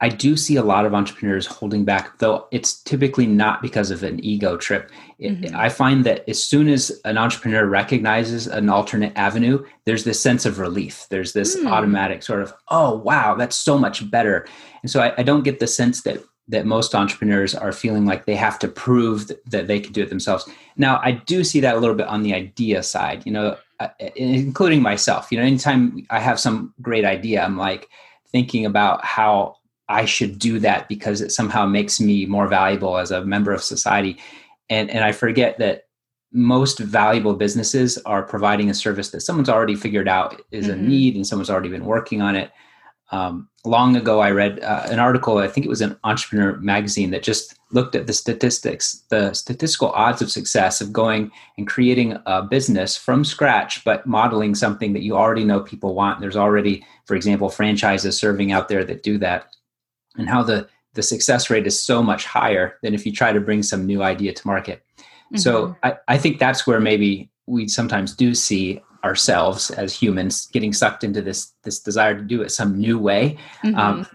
I 0.00 0.10
do 0.10 0.36
see 0.36 0.56
a 0.56 0.62
lot 0.62 0.84
of 0.84 0.94
entrepreneurs 0.94 1.46
holding 1.46 1.84
back, 1.84 2.18
though 2.18 2.46
it's 2.50 2.82
typically 2.82 3.26
not 3.26 3.62
because 3.62 3.90
of 3.90 4.02
an 4.02 4.22
ego 4.22 4.56
trip. 4.58 4.90
mm-hmm. 5.20 5.56
I 5.56 5.70
find 5.70 6.04
that 6.04 6.28
as 6.28 6.42
soon 6.42 6.68
as 6.68 7.00
an 7.06 7.16
entrepreneur 7.16 7.64
recognizes 7.64 8.46
an 8.46 8.68
alternate 8.68 9.14
avenue, 9.16 9.64
there's 9.86 10.04
this 10.04 10.20
sense 10.20 10.44
of 10.44 10.58
relief. 10.58 11.06
There's 11.08 11.32
this 11.32 11.56
mm. 11.56 11.70
automatic 11.70 12.22
sort 12.22 12.42
of, 12.42 12.52
oh, 12.68 12.96
wow, 12.96 13.36
that's 13.36 13.56
so 13.56 13.78
much 13.78 14.10
better. 14.10 14.46
And 14.82 14.90
so 14.90 15.00
I, 15.00 15.14
I, 15.16 15.22
don't 15.22 15.44
get 15.44 15.60
the 15.60 15.66
sense 15.66 16.02
that 16.02 16.22
that 16.48 16.64
most 16.64 16.94
entrepreneurs 16.94 17.56
are 17.56 17.72
feeling 17.72 18.06
like 18.06 18.24
they 18.24 18.36
have 18.36 18.56
to 18.56 18.68
prove 18.68 19.26
that, 19.26 19.50
that 19.50 19.66
they 19.66 19.80
can 19.80 19.92
do 19.92 20.02
it 20.02 20.10
themselves. 20.10 20.48
Now, 20.76 21.00
I 21.02 21.10
do 21.10 21.42
see 21.42 21.58
that 21.58 21.74
a 21.74 21.78
little 21.80 21.96
bit 21.96 22.06
on 22.06 22.22
the 22.22 22.34
idea 22.34 22.84
side, 22.84 23.26
you 23.26 23.32
know, 23.32 23.56
uh, 23.80 23.88
including 24.14 24.80
myself. 24.80 25.32
You 25.32 25.38
know, 25.38 25.44
anytime 25.44 26.06
I 26.08 26.20
have 26.20 26.38
some 26.38 26.72
great 26.80 27.04
idea, 27.04 27.42
I'm 27.42 27.56
like, 27.56 27.88
thinking 28.36 28.66
about 28.66 29.04
how 29.04 29.56
I 29.88 30.04
should 30.04 30.38
do 30.38 30.58
that 30.60 30.88
because 30.88 31.20
it 31.20 31.32
somehow 31.32 31.66
makes 31.66 32.00
me 32.00 32.26
more 32.26 32.48
valuable 32.48 32.98
as 32.98 33.10
a 33.10 33.24
member 33.24 33.52
of 33.52 33.62
society. 33.62 34.18
And, 34.68 34.90
and 34.90 35.04
I 35.04 35.12
forget 35.12 35.58
that 35.58 35.84
most 36.32 36.78
valuable 36.78 37.34
businesses 37.34 37.98
are 37.98 38.22
providing 38.22 38.68
a 38.68 38.74
service 38.74 39.10
that 39.10 39.20
someone's 39.20 39.48
already 39.48 39.76
figured 39.76 40.08
out 40.08 40.42
is 40.50 40.66
mm-hmm. 40.66 40.84
a 40.84 40.88
need 40.88 41.16
and 41.16 41.26
someone's 41.26 41.50
already 41.50 41.68
been 41.68 41.84
working 41.84 42.20
on 42.20 42.34
it. 42.34 42.50
Um, 43.12 43.48
long 43.64 43.96
ago, 43.96 44.18
I 44.18 44.32
read 44.32 44.58
uh, 44.60 44.86
an 44.90 44.98
article, 44.98 45.38
I 45.38 45.46
think 45.46 45.64
it 45.64 45.68
was 45.68 45.80
an 45.80 45.96
entrepreneur 46.02 46.56
magazine, 46.56 47.10
that 47.12 47.22
just 47.22 47.56
looked 47.70 47.94
at 47.94 48.08
the 48.08 48.12
statistics, 48.12 49.04
the 49.10 49.32
statistical 49.32 49.90
odds 49.90 50.20
of 50.20 50.30
success 50.30 50.80
of 50.80 50.92
going 50.92 51.30
and 51.56 51.68
creating 51.68 52.18
a 52.26 52.42
business 52.42 52.96
from 52.96 53.24
scratch, 53.24 53.84
but 53.84 54.06
modeling 54.06 54.56
something 54.56 54.92
that 54.92 55.02
you 55.02 55.16
already 55.16 55.44
know 55.44 55.60
people 55.60 55.94
want. 55.94 56.20
There's 56.20 56.36
already, 56.36 56.84
for 57.04 57.14
example, 57.14 57.48
franchises 57.48 58.18
serving 58.18 58.50
out 58.50 58.68
there 58.68 58.84
that 58.84 59.04
do 59.04 59.18
that 59.18 59.55
and 60.18 60.28
how 60.28 60.42
the 60.42 60.68
the 60.94 61.02
success 61.02 61.50
rate 61.50 61.66
is 61.66 61.80
so 61.80 62.02
much 62.02 62.24
higher 62.24 62.78
than 62.82 62.94
if 62.94 63.04
you 63.04 63.12
try 63.12 63.32
to 63.32 63.40
bring 63.40 63.62
some 63.62 63.86
new 63.86 64.02
idea 64.02 64.32
to 64.32 64.46
market. 64.46 64.82
Mm-hmm. 64.98 65.36
So 65.36 65.76
I, 65.82 65.96
I 66.08 66.18
think 66.18 66.38
that's 66.38 66.66
where 66.66 66.80
maybe 66.80 67.30
we 67.46 67.68
sometimes 67.68 68.14
do 68.16 68.34
see 68.34 68.80
ourselves 69.04 69.70
as 69.70 69.94
humans 69.94 70.46
getting 70.46 70.72
sucked 70.72 71.04
into 71.04 71.22
this 71.22 71.52
this 71.62 71.78
desire 71.78 72.16
to 72.16 72.22
do 72.22 72.42
it 72.42 72.50
some 72.50 72.76
new 72.76 72.98
way 72.98 73.38
mm-hmm. 73.62 73.78
um, 73.78 74.06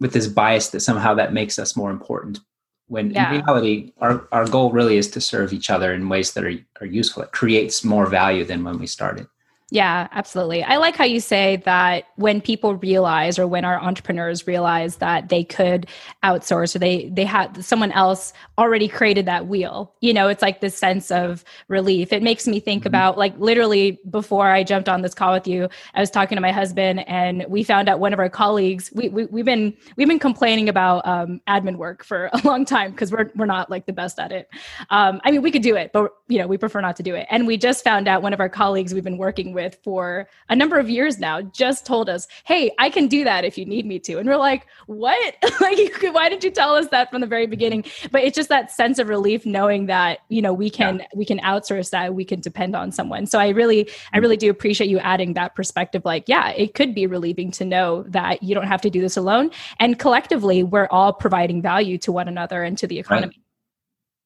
with 0.00 0.12
this 0.12 0.26
bias 0.26 0.68
that 0.70 0.80
somehow 0.80 1.14
that 1.14 1.32
makes 1.32 1.58
us 1.58 1.76
more 1.76 1.90
important 1.90 2.40
when 2.88 3.10
yeah. 3.10 3.32
in 3.32 3.40
reality 3.40 3.92
our, 3.98 4.28
our 4.32 4.46
goal 4.46 4.70
really 4.70 4.98
is 4.98 5.10
to 5.10 5.20
serve 5.20 5.52
each 5.52 5.70
other 5.70 5.94
in 5.94 6.08
ways 6.10 6.34
that 6.34 6.44
are, 6.44 6.58
are 6.80 6.86
useful 6.86 7.22
it 7.22 7.32
creates 7.32 7.82
more 7.82 8.06
value 8.06 8.44
than 8.44 8.62
when 8.64 8.78
we 8.78 8.86
started 8.86 9.26
Yeah, 9.70 10.08
absolutely. 10.12 10.62
I 10.62 10.78
like 10.78 10.96
how 10.96 11.04
you 11.04 11.20
say 11.20 11.56
that 11.66 12.04
when 12.16 12.40
people 12.40 12.76
realize 12.76 13.38
or 13.38 13.46
when 13.46 13.66
our 13.66 13.78
entrepreneurs 13.78 14.46
realize 14.46 14.96
that 14.96 15.28
they 15.28 15.44
could 15.44 15.86
outsource 16.24 16.74
or 16.74 16.78
they 16.78 17.10
they 17.10 17.26
had 17.26 17.62
someone 17.62 17.92
else 17.92 18.32
already 18.56 18.88
created 18.88 19.26
that 19.26 19.46
wheel. 19.46 19.92
You 20.00 20.14
know, 20.14 20.28
it's 20.28 20.40
like 20.40 20.62
this 20.62 20.74
sense 20.74 21.10
of 21.10 21.44
relief. 21.68 22.14
It 22.14 22.22
makes 22.22 22.48
me 22.48 22.60
think 22.60 22.80
mm-hmm. 22.80 22.88
about 22.88 23.18
like 23.18 23.38
literally 23.38 24.00
before 24.08 24.48
I 24.48 24.62
jumped 24.64 24.88
on 24.88 25.02
this 25.02 25.12
call 25.12 25.34
with 25.34 25.46
you, 25.46 25.68
I 25.92 26.00
was 26.00 26.10
talking 26.10 26.36
to 26.36 26.42
my 26.42 26.52
husband 26.52 27.06
and 27.06 27.44
we 27.46 27.62
found 27.62 27.90
out 27.90 28.00
one 28.00 28.14
of 28.14 28.18
our 28.18 28.30
colleagues, 28.30 28.90
we, 28.94 29.10
we 29.10 29.26
we've 29.26 29.44
been 29.44 29.76
we've 29.96 30.08
been 30.08 30.18
complaining 30.18 30.70
about 30.70 31.06
um, 31.06 31.42
admin 31.46 31.76
work 31.76 32.04
for 32.04 32.30
a 32.32 32.40
long 32.42 32.64
time 32.64 32.92
because 32.92 33.12
we're 33.12 33.30
we're 33.36 33.44
not 33.44 33.70
like 33.70 33.84
the 33.84 33.92
best 33.92 34.18
at 34.18 34.32
it. 34.32 34.48
Um, 34.88 35.20
I 35.24 35.30
mean, 35.30 35.42
we 35.42 35.50
could 35.50 35.60
do 35.62 35.76
it, 35.76 35.90
but 35.92 36.10
you 36.28 36.38
know, 36.38 36.46
we 36.46 36.56
prefer 36.56 36.80
not 36.80 36.96
to 36.96 37.02
do 37.02 37.14
it. 37.14 37.26
And 37.28 37.46
we 37.46 37.58
just 37.58 37.84
found 37.84 38.08
out 38.08 38.22
one 38.22 38.32
of 38.32 38.40
our 38.40 38.48
colleagues 38.48 38.94
we've 38.94 39.04
been 39.04 39.18
working 39.18 39.52
with 39.52 39.57
for 39.82 40.28
a 40.48 40.56
number 40.56 40.78
of 40.78 40.88
years 40.88 41.18
now 41.18 41.42
just 41.42 41.86
told 41.86 42.08
us, 42.08 42.26
"Hey, 42.44 42.70
I 42.78 42.90
can 42.90 43.08
do 43.08 43.24
that 43.24 43.44
if 43.44 43.58
you 43.58 43.64
need 43.64 43.86
me 43.86 43.98
to." 44.00 44.18
And 44.18 44.28
we're 44.28 44.36
like, 44.36 44.66
"What? 44.86 45.34
like, 45.60 46.02
why 46.12 46.28
did 46.28 46.44
you 46.44 46.50
tell 46.50 46.74
us 46.74 46.88
that 46.88 47.10
from 47.10 47.20
the 47.20 47.26
very 47.26 47.46
beginning?" 47.46 47.84
But 48.10 48.22
it's 48.22 48.36
just 48.36 48.48
that 48.48 48.70
sense 48.70 48.98
of 48.98 49.08
relief 49.08 49.46
knowing 49.46 49.86
that 49.86 50.20
you 50.28 50.42
know 50.42 50.52
we 50.52 50.70
can 50.70 50.98
yeah. 50.98 51.06
we 51.14 51.24
can 51.24 51.38
outsource 51.40 51.90
that, 51.90 52.14
we 52.14 52.24
can 52.24 52.40
depend 52.40 52.74
on 52.74 52.92
someone. 52.92 53.26
So 53.26 53.38
I 53.38 53.48
really 53.48 53.88
I 54.12 54.18
really 54.18 54.36
do 54.36 54.50
appreciate 54.50 54.88
you 54.88 54.98
adding 54.98 55.34
that 55.34 55.54
perspective. 55.54 56.04
Like, 56.04 56.28
yeah, 56.28 56.50
it 56.50 56.74
could 56.74 56.94
be 56.94 57.06
relieving 57.06 57.50
to 57.52 57.64
know 57.64 58.04
that 58.08 58.42
you 58.42 58.54
don't 58.54 58.66
have 58.66 58.80
to 58.82 58.90
do 58.90 59.00
this 59.00 59.16
alone, 59.16 59.50
and 59.78 59.98
collectively 59.98 60.62
we're 60.62 60.88
all 60.90 61.12
providing 61.12 61.62
value 61.62 61.98
to 61.98 62.12
one 62.12 62.28
another 62.28 62.62
and 62.62 62.78
to 62.78 62.86
the 62.86 62.98
economy. 62.98 63.40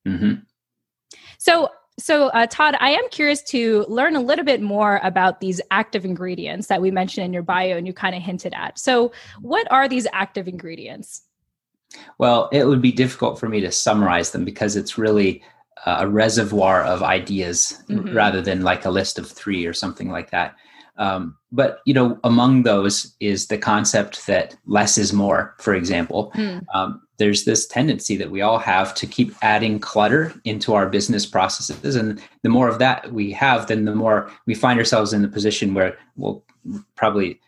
Right. 0.04 0.14
Mm-hmm. 0.14 0.34
So 1.38 1.70
so, 1.98 2.28
uh, 2.28 2.46
Todd, 2.46 2.76
I 2.80 2.90
am 2.90 3.08
curious 3.10 3.42
to 3.44 3.84
learn 3.88 4.16
a 4.16 4.20
little 4.20 4.44
bit 4.44 4.62
more 4.62 5.00
about 5.02 5.40
these 5.40 5.60
active 5.70 6.04
ingredients 6.04 6.68
that 6.68 6.80
we 6.80 6.90
mentioned 6.90 7.26
in 7.26 7.32
your 7.32 7.42
bio 7.42 7.76
and 7.76 7.86
you 7.86 7.92
kind 7.92 8.14
of 8.14 8.22
hinted 8.22 8.54
at. 8.54 8.78
So, 8.78 9.12
what 9.40 9.70
are 9.70 9.88
these 9.88 10.06
active 10.12 10.48
ingredients? 10.48 11.22
Well, 12.18 12.48
it 12.52 12.66
would 12.66 12.80
be 12.80 12.92
difficult 12.92 13.38
for 13.38 13.48
me 13.48 13.60
to 13.60 13.70
summarize 13.70 14.30
them 14.30 14.44
because 14.44 14.76
it's 14.76 14.96
really 14.96 15.42
a 15.84 16.08
reservoir 16.08 16.82
of 16.84 17.02
ideas 17.02 17.82
mm-hmm. 17.88 18.14
rather 18.14 18.40
than 18.40 18.62
like 18.62 18.84
a 18.84 18.90
list 18.90 19.18
of 19.18 19.30
three 19.30 19.66
or 19.66 19.72
something 19.72 20.10
like 20.10 20.30
that. 20.30 20.54
Um, 20.96 21.36
but 21.50 21.80
you 21.84 21.94
know, 21.94 22.18
among 22.24 22.62
those 22.62 23.14
is 23.20 23.48
the 23.48 23.58
concept 23.58 24.26
that 24.26 24.56
less 24.66 24.96
is 24.96 25.12
more. 25.12 25.54
For 25.58 25.74
example, 25.74 26.32
mm. 26.34 26.62
um, 26.74 27.02
there's 27.22 27.44
this 27.44 27.68
tendency 27.68 28.16
that 28.16 28.32
we 28.32 28.40
all 28.40 28.58
have 28.58 28.96
to 28.96 29.06
keep 29.06 29.32
adding 29.42 29.78
clutter 29.78 30.34
into 30.44 30.74
our 30.74 30.88
business 30.88 31.24
processes, 31.24 31.94
and 31.94 32.20
the 32.42 32.48
more 32.48 32.68
of 32.68 32.80
that 32.80 33.12
we 33.12 33.30
have, 33.30 33.68
then 33.68 33.84
the 33.84 33.94
more 33.94 34.28
we 34.44 34.56
find 34.56 34.76
ourselves 34.76 35.12
in 35.12 35.22
the 35.22 35.28
position 35.28 35.72
where, 35.72 35.96
well, 36.16 36.42
probably 36.96 37.38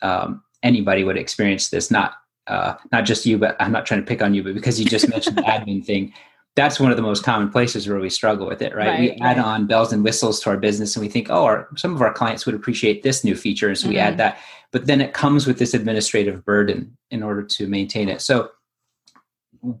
um, 0.00 0.42
anybody 0.62 1.04
would 1.04 1.18
experience 1.18 1.68
this. 1.68 1.90
Not 1.90 2.14
uh, 2.46 2.76
not 2.90 3.04
just 3.04 3.26
you, 3.26 3.36
but 3.36 3.54
I'm 3.60 3.70
not 3.70 3.84
trying 3.84 4.00
to 4.00 4.06
pick 4.06 4.22
on 4.22 4.32
you, 4.32 4.42
but 4.42 4.54
because 4.54 4.80
you 4.80 4.86
just 4.86 5.08
mentioned 5.10 5.36
the 5.36 5.42
admin 5.42 5.84
thing, 5.84 6.14
that's 6.56 6.80
one 6.80 6.90
of 6.90 6.96
the 6.96 7.02
most 7.02 7.22
common 7.22 7.50
places 7.50 7.86
where 7.86 8.00
we 8.00 8.08
struggle 8.08 8.46
with 8.46 8.62
it, 8.62 8.74
right? 8.74 8.88
right 8.88 9.00
we 9.00 9.10
add 9.20 9.36
right. 9.36 9.44
on 9.44 9.66
bells 9.66 9.92
and 9.92 10.02
whistles 10.02 10.40
to 10.40 10.50
our 10.50 10.56
business 10.56 10.96
and 10.96 11.04
we 11.04 11.10
think, 11.10 11.28
oh, 11.28 11.44
our, 11.44 11.68
some 11.76 11.94
of 11.94 12.00
our 12.00 12.14
clients 12.14 12.46
would 12.46 12.54
appreciate 12.54 13.02
this 13.02 13.22
new 13.22 13.36
feature. 13.36 13.68
And 13.68 13.76
so 13.76 13.84
mm-hmm. 13.84 13.92
we 13.92 13.98
add 13.98 14.12
mm-hmm. 14.12 14.18
that. 14.18 14.38
But 14.72 14.86
then 14.86 15.02
it 15.02 15.12
comes 15.12 15.46
with 15.46 15.58
this 15.58 15.74
administrative 15.74 16.44
burden 16.46 16.96
in 17.10 17.22
order 17.22 17.42
to 17.42 17.66
maintain 17.66 18.08
it. 18.08 18.22
So 18.22 18.50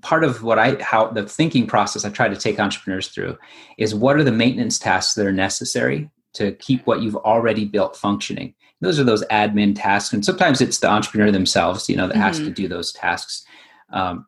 part 0.00 0.24
of 0.24 0.42
what 0.42 0.58
I, 0.58 0.82
how 0.82 1.08
the 1.08 1.24
thinking 1.24 1.66
process 1.66 2.04
I 2.04 2.10
try 2.10 2.28
to 2.28 2.36
take 2.36 2.58
entrepreneurs 2.58 3.08
through 3.08 3.38
is 3.76 3.94
what 3.94 4.16
are 4.16 4.24
the 4.24 4.32
maintenance 4.32 4.78
tasks 4.78 5.14
that 5.14 5.26
are 5.26 5.32
necessary 5.32 6.10
to 6.34 6.52
keep 6.52 6.86
what 6.86 7.02
you've 7.02 7.16
already 7.16 7.64
built 7.64 7.96
functioning? 7.96 8.54
Those 8.80 9.00
are 9.00 9.04
those 9.04 9.24
admin 9.26 9.74
tasks. 9.74 10.12
And 10.12 10.24
sometimes 10.24 10.60
it's 10.60 10.78
the 10.78 10.88
entrepreneur 10.88 11.32
themselves, 11.32 11.88
you 11.88 11.96
know, 11.96 12.06
that 12.06 12.14
mm-hmm. 12.14 12.22
has 12.22 12.38
to 12.38 12.44
mm-hmm. 12.44 12.52
do 12.54 12.68
those 12.68 12.92
tasks. 12.92 13.44
Um, 13.92 14.26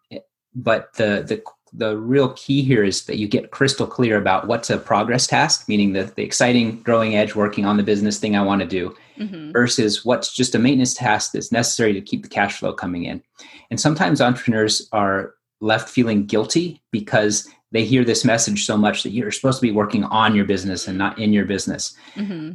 but 0.54 0.92
the, 0.94 1.24
the 1.26 1.42
the 1.72 1.96
real 1.96 2.32
key 2.32 2.62
here 2.62 2.82
is 2.82 3.04
that 3.04 3.18
you 3.18 3.28
get 3.28 3.52
crystal 3.52 3.86
clear 3.86 4.16
about 4.16 4.48
what's 4.48 4.70
a 4.70 4.78
progress 4.78 5.26
task, 5.26 5.68
meaning 5.68 5.92
the, 5.92 6.04
the 6.16 6.22
exciting 6.22 6.82
growing 6.82 7.14
edge 7.14 7.34
working 7.34 7.64
on 7.64 7.76
the 7.76 7.82
business 7.82 8.18
thing 8.18 8.36
I 8.36 8.42
want 8.42 8.60
to 8.60 8.66
do, 8.66 8.96
mm-hmm. 9.18 9.52
versus 9.52 10.04
what's 10.04 10.34
just 10.34 10.54
a 10.54 10.58
maintenance 10.58 10.94
task 10.94 11.32
that's 11.32 11.52
necessary 11.52 11.92
to 11.92 12.00
keep 12.00 12.22
the 12.22 12.28
cash 12.28 12.58
flow 12.58 12.72
coming 12.72 13.04
in. 13.04 13.22
And 13.70 13.80
sometimes 13.80 14.20
entrepreneurs 14.20 14.88
are 14.92 15.34
left 15.60 15.88
feeling 15.88 16.26
guilty 16.26 16.82
because 16.90 17.48
they 17.72 17.84
hear 17.84 18.04
this 18.04 18.24
message 18.24 18.64
so 18.64 18.76
much 18.76 19.02
that 19.02 19.10
you're 19.10 19.30
supposed 19.30 19.60
to 19.60 19.66
be 19.66 19.72
working 19.72 20.04
on 20.04 20.34
your 20.34 20.44
business 20.44 20.88
and 20.88 20.98
not 20.98 21.18
in 21.18 21.32
your 21.32 21.44
business. 21.44 21.94
Mm-hmm. 22.14 22.52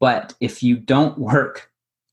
But 0.00 0.34
if 0.40 0.62
you 0.62 0.76
don't 0.76 1.18
work 1.18 1.70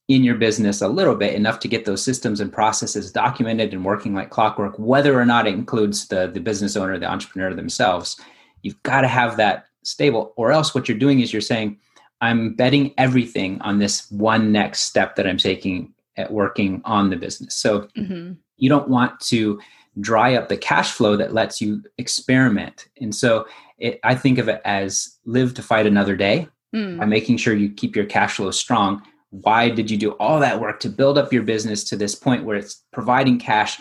in 0.09 0.23
your 0.23 0.35
business 0.35 0.81
a 0.81 0.87
little 0.87 1.15
bit 1.15 1.33
enough 1.33 1.59
to 1.59 1.67
get 1.67 1.85
those 1.85 2.03
systems 2.03 2.39
and 2.39 2.51
processes 2.51 3.11
documented 3.11 3.73
and 3.73 3.85
working 3.85 4.13
like 4.13 4.29
clockwork 4.29 4.77
whether 4.77 5.17
or 5.17 5.25
not 5.25 5.47
it 5.47 5.53
includes 5.53 6.07
the 6.09 6.27
the 6.27 6.41
business 6.41 6.75
owner 6.75 6.99
the 6.99 7.09
entrepreneur 7.09 7.53
themselves 7.53 8.19
you've 8.63 8.81
got 8.83 9.01
to 9.01 9.07
have 9.07 9.37
that 9.37 9.67
stable 9.83 10.33
or 10.35 10.51
else 10.51 10.75
what 10.75 10.89
you're 10.89 10.97
doing 10.97 11.21
is 11.21 11.31
you're 11.31 11.41
saying 11.41 11.77
i'm 12.19 12.53
betting 12.53 12.93
everything 12.97 13.61
on 13.61 13.79
this 13.79 14.11
one 14.11 14.51
next 14.51 14.81
step 14.81 15.15
that 15.15 15.25
i'm 15.25 15.37
taking 15.37 15.93
at 16.17 16.31
working 16.31 16.81
on 16.83 17.09
the 17.09 17.15
business 17.15 17.55
so 17.55 17.87
mm-hmm. 17.97 18.33
you 18.57 18.67
don't 18.67 18.89
want 18.89 19.17
to 19.21 19.57
dry 19.99 20.35
up 20.35 20.49
the 20.49 20.57
cash 20.57 20.91
flow 20.91 21.15
that 21.15 21.33
lets 21.33 21.61
you 21.61 21.83
experiment 21.97 22.87
and 22.99 23.13
so 23.13 23.45
it, 23.77 23.99
i 24.03 24.15
think 24.15 24.37
of 24.37 24.49
it 24.49 24.61
as 24.65 25.17
live 25.25 25.53
to 25.53 25.61
fight 25.61 25.85
another 25.85 26.15
day 26.15 26.47
mm. 26.75 26.97
by 26.97 27.05
making 27.05 27.37
sure 27.37 27.53
you 27.53 27.69
keep 27.69 27.95
your 27.95 28.05
cash 28.05 28.35
flow 28.37 28.51
strong 28.51 29.01
why 29.29 29.69
did 29.69 29.89
you 29.89 29.97
do 29.97 30.11
all 30.13 30.39
that 30.39 30.59
work 30.59 30.79
to 30.79 30.89
build 30.89 31.17
up 31.17 31.33
your 31.33 31.43
business 31.43 31.83
to 31.83 31.95
this 31.95 32.15
point 32.15 32.43
where 32.43 32.57
it's 32.57 32.83
providing 32.91 33.39
cash 33.39 33.79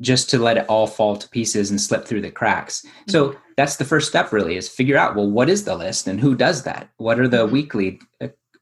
just 0.00 0.30
to 0.30 0.38
let 0.38 0.56
it 0.56 0.66
all 0.68 0.86
fall 0.86 1.16
to 1.16 1.28
pieces 1.28 1.70
and 1.70 1.80
slip 1.80 2.04
through 2.04 2.20
the 2.20 2.30
cracks 2.30 2.82
mm-hmm. 2.82 3.10
so 3.10 3.36
that's 3.56 3.76
the 3.76 3.84
first 3.84 4.08
step 4.08 4.32
really 4.32 4.56
is 4.56 4.68
figure 4.68 4.96
out 4.96 5.16
well 5.16 5.28
what 5.28 5.48
is 5.48 5.64
the 5.64 5.74
list 5.74 6.06
and 6.06 6.20
who 6.20 6.34
does 6.34 6.62
that 6.62 6.90
what 6.98 7.18
are 7.18 7.28
the 7.28 7.44
mm-hmm. 7.44 7.52
weekly 7.52 8.00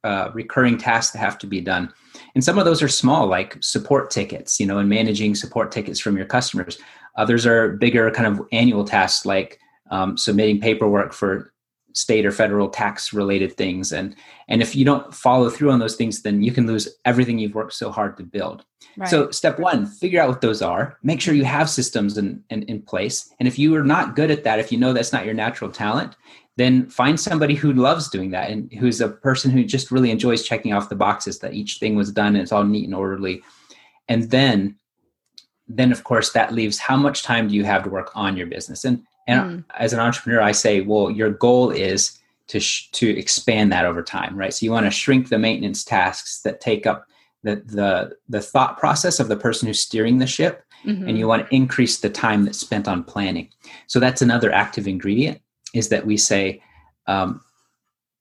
uh, 0.04 0.30
recurring 0.34 0.78
tasks 0.78 1.12
that 1.12 1.18
have 1.18 1.36
to 1.36 1.48
be 1.48 1.60
done 1.60 1.92
and 2.36 2.44
some 2.44 2.58
of 2.58 2.66
those 2.66 2.82
are 2.82 2.88
small 2.88 3.26
like 3.26 3.56
support 3.62 4.10
tickets 4.10 4.60
you 4.60 4.66
know 4.66 4.76
and 4.76 4.90
managing 4.90 5.34
support 5.34 5.72
tickets 5.72 5.98
from 5.98 6.16
your 6.18 6.26
customers. 6.26 6.78
Others 7.16 7.46
are 7.46 7.72
bigger 7.72 8.10
kind 8.10 8.26
of 8.28 8.46
annual 8.52 8.84
tasks 8.84 9.24
like 9.24 9.58
um, 9.90 10.18
submitting 10.18 10.60
paperwork 10.60 11.14
for 11.14 11.52
state 11.94 12.26
or 12.26 12.30
federal 12.30 12.68
tax 12.68 13.14
related 13.14 13.56
things. 13.56 13.90
And 13.90 14.14
and 14.48 14.60
if 14.60 14.76
you 14.76 14.84
don't 14.84 15.14
follow 15.14 15.48
through 15.48 15.70
on 15.70 15.78
those 15.78 15.96
things 15.96 16.20
then 16.22 16.42
you 16.42 16.52
can 16.52 16.66
lose 16.66 16.86
everything 17.06 17.38
you've 17.38 17.54
worked 17.54 17.72
so 17.72 17.90
hard 17.90 18.18
to 18.18 18.22
build. 18.22 18.66
Right. 18.98 19.08
so 19.08 19.30
step 19.30 19.58
one 19.58 19.86
figure 19.86 20.20
out 20.20 20.28
what 20.28 20.42
those 20.42 20.60
are. 20.60 20.98
Make 21.02 21.22
sure 21.22 21.32
you 21.32 21.44
have 21.44 21.70
systems 21.70 22.18
in, 22.18 22.44
in, 22.50 22.64
in 22.64 22.82
place. 22.82 23.32
And 23.40 23.48
if 23.48 23.58
you 23.58 23.74
are 23.76 23.84
not 23.84 24.14
good 24.14 24.30
at 24.30 24.44
that 24.44 24.58
if 24.58 24.70
you 24.70 24.76
know 24.76 24.92
that's 24.92 25.12
not 25.12 25.24
your 25.24 25.34
natural 25.34 25.70
talent 25.70 26.14
then 26.56 26.88
find 26.88 27.20
somebody 27.20 27.54
who 27.54 27.72
loves 27.72 28.08
doing 28.08 28.30
that 28.30 28.50
and 28.50 28.72
who's 28.74 29.00
a 29.00 29.08
person 29.08 29.50
who 29.50 29.62
just 29.62 29.90
really 29.90 30.10
enjoys 30.10 30.42
checking 30.42 30.72
off 30.72 30.88
the 30.88 30.96
boxes 30.96 31.38
that 31.40 31.54
each 31.54 31.78
thing 31.78 31.96
was 31.96 32.10
done 32.10 32.28
and 32.28 32.38
it's 32.38 32.52
all 32.52 32.64
neat 32.64 32.84
and 32.84 32.94
orderly 32.94 33.42
and 34.08 34.30
then 34.30 34.76
then 35.68 35.92
of 35.92 36.04
course 36.04 36.32
that 36.32 36.54
leaves 36.54 36.78
how 36.78 36.96
much 36.96 37.22
time 37.22 37.48
do 37.48 37.54
you 37.54 37.64
have 37.64 37.82
to 37.82 37.90
work 37.90 38.10
on 38.14 38.36
your 38.36 38.46
business 38.46 38.84
and 38.84 39.02
and 39.26 39.40
mm. 39.42 39.64
as 39.76 39.92
an 39.92 40.00
entrepreneur, 40.00 40.40
I 40.40 40.52
say, 40.52 40.80
well, 40.80 41.10
your 41.10 41.30
goal 41.30 41.70
is 41.70 42.18
to 42.48 42.60
sh- 42.60 42.90
to 42.92 43.08
expand 43.18 43.72
that 43.72 43.84
over 43.84 44.02
time, 44.02 44.36
right? 44.36 44.54
So 44.54 44.64
you 44.64 44.72
want 44.72 44.86
to 44.86 44.90
shrink 44.90 45.28
the 45.28 45.38
maintenance 45.38 45.84
tasks 45.84 46.40
that 46.42 46.60
take 46.60 46.86
up 46.86 47.06
the 47.42 47.56
the 47.66 48.16
the 48.28 48.40
thought 48.40 48.78
process 48.78 49.20
of 49.20 49.28
the 49.28 49.36
person 49.36 49.66
who's 49.66 49.80
steering 49.80 50.18
the 50.18 50.26
ship, 50.26 50.64
mm-hmm. 50.84 51.08
and 51.08 51.18
you 51.18 51.26
want 51.26 51.46
to 51.46 51.54
increase 51.54 51.98
the 51.98 52.10
time 52.10 52.44
that's 52.44 52.60
spent 52.60 52.86
on 52.86 53.02
planning. 53.02 53.50
So 53.88 53.98
that's 53.98 54.22
another 54.22 54.52
active 54.52 54.86
ingredient 54.86 55.40
is 55.76 55.90
that 55.90 56.06
we 56.06 56.16
say, 56.16 56.62
um, 57.06 57.40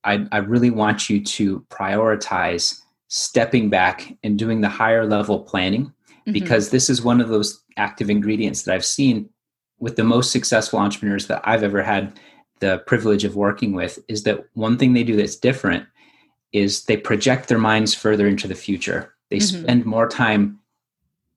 I, 0.04 0.28
I 0.32 0.38
really 0.38 0.70
want 0.70 1.10
you 1.10 1.24
to 1.24 1.62
prioritize 1.70 2.82
stepping 3.08 3.70
back 3.70 4.14
and 4.24 4.38
doing 4.38 4.62
the 4.62 4.70
higher 4.70 5.06
level 5.06 5.40
planning 5.40 5.86
mm-hmm. 5.86 6.34
because 6.34 6.70
this 6.70 6.90
is 6.90 7.02
one 7.02 7.22
of 7.22 7.30
those 7.30 7.64
active 7.78 8.10
ingredients 8.10 8.64
that 8.64 8.74
I've 8.76 8.86
seen 8.86 9.30
with 9.80 9.96
the 9.96 10.04
most 10.04 10.32
successful 10.32 10.80
entrepreneurs 10.80 11.28
that 11.28 11.42
I've 11.44 11.64
ever 11.64 11.82
had 11.82 12.20
the 12.60 12.80
privilege 12.80 13.24
of 13.24 13.36
working 13.36 13.74
with 13.74 14.00
is 14.08 14.24
that 14.24 14.46
one 14.54 14.78
thing 14.78 14.94
they 14.94 15.04
do 15.04 15.16
that's 15.16 15.36
different 15.36 15.86
is 16.52 16.86
they 16.86 16.98
project 16.98 17.48
their 17.48 17.58
minds 17.58 17.94
further 17.94 18.28
into 18.28 18.48
the 18.48 18.56
future. 18.56 19.14
They 19.30 19.38
mm-hmm. 19.38 19.64
spend 19.64 19.86
more 19.86 20.08
time 20.08 20.60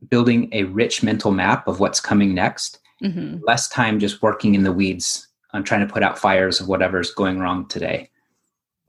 building 0.09 0.49
a 0.53 0.65
rich 0.65 1.03
mental 1.03 1.33
map 1.33 1.67
of 1.67 1.81
what's 1.81 2.01
coming 2.01 2.35
next, 2.35 2.79
mm-hmm. 3.03 3.39
less 3.45 3.69
time 3.69 3.99
just 3.99 4.23
working 4.23 4.55
in 4.55 4.63
the 4.63 4.73
weeds 4.73 5.28
on 5.53 5.65
trying 5.65 5.87
to 5.87 5.93
put 5.93 6.03
out 6.03 6.19
fires 6.19 6.61
of 6.61 6.69
whatever's 6.69 7.13
going 7.13 7.39
wrong 7.39 7.67
today. 7.67 8.11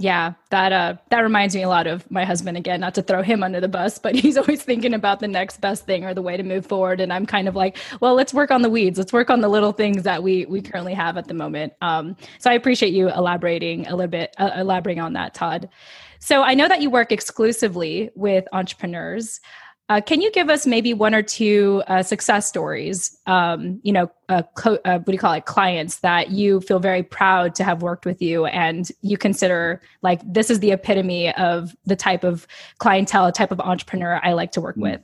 Yeah, 0.01 0.36
that 0.50 0.72
uh 0.72 0.96
that 1.10 1.20
reminds 1.20 1.54
me 1.54 1.62
a 1.62 1.68
lot 1.68 1.86
of 1.86 2.10
my 2.10 2.24
husband 2.24 2.56
again, 2.56 2.80
not 2.80 2.96
to 2.96 3.01
throw 3.01 3.22
him 3.22 3.44
under 3.44 3.60
the 3.60 3.68
bus, 3.68 4.00
but 4.00 4.16
he's 4.24 4.38
always 4.38 4.63
thinking 4.63 4.94
about 4.94 5.20
the 5.20 5.28
next 5.28 5.60
best 5.60 5.86
thing 5.86 6.06
or 6.06 6.13
the 6.13 6.22
way 6.22 6.38
to 6.38 6.44
move 6.44 6.66
forward 6.66 7.01
and 7.01 7.12
I'm 7.12 7.25
kind 7.25 7.50
of 7.50 7.56
like, 7.56 7.78
well, 8.00 8.16
let's 8.16 8.34
work 8.34 8.50
on 8.50 8.62
the 8.62 8.70
weeds. 8.70 8.98
Let's 8.98 9.12
work 9.12 9.30
on 9.30 9.42
the 9.42 9.50
little 9.50 9.74
things 9.74 10.04
that 10.04 10.24
we 10.24 10.46
we 10.46 10.62
currently 10.62 10.94
have 10.94 11.18
at 11.18 11.28
the 11.28 11.34
moment. 11.34 11.74
Um 11.82 12.16
so 12.39 12.50
I 12.50 12.54
appreciate 12.54 12.94
you 12.94 13.10
elaborating 13.10 13.88
a 13.88 13.96
little 13.96 14.10
bit 14.10 14.34
uh, 14.38 14.51
elaborating 14.56 15.04
on 15.04 15.13
that, 15.13 15.34
Todd. 15.34 15.68
So 16.20 16.44
I 16.44 16.54
know 16.54 16.70
that 16.70 16.82
you 16.82 16.89
work 16.89 17.12
exclusively 17.12 18.10
with 18.16 18.46
entrepreneurs. 18.54 19.42
Uh, 19.89 20.00
can 20.00 20.22
you 20.22 20.31
give 20.31 20.50
us 20.50 20.67
maybe 20.67 20.93
one 20.93 21.15
or 21.15 21.24
two 21.24 21.81
uh, 21.88 22.03
success 22.03 22.48
stories? 22.48 23.17
Um, 23.25 23.79
you 23.81 23.91
know, 23.91 24.12
uh, 24.29 24.43
co- 24.55 24.77
uh, 24.86 25.00
what 25.00 25.05
do 25.08 25.12
you 25.12 25.17
call 25.17 25.34
it? 25.34 25.46
Clients 25.46 25.98
that 25.98 26.29
you 26.29 26.62
feel 26.62 26.79
very 26.79 27.01
proud 27.01 27.55
to 27.55 27.63
have 27.63 27.81
worked 27.81 28.05
with 28.05 28.22
you, 28.22 28.46
and 28.46 28.91
you 29.01 29.17
consider 29.17 29.81
like 30.03 30.22
this 30.24 30.51
is 30.51 30.60
the 30.60 30.72
epitome 30.72 31.34
of 31.34 31.75
the 31.86 31.96
type 31.96 32.24
of 32.24 32.46
clientele, 32.77 33.31
type 33.31 33.51
of 33.51 33.60
entrepreneur 33.60 34.19
I 34.24 34.34
like 34.34 34.51
to 34.53 34.62
work 34.62 34.75
with. 34.77 35.01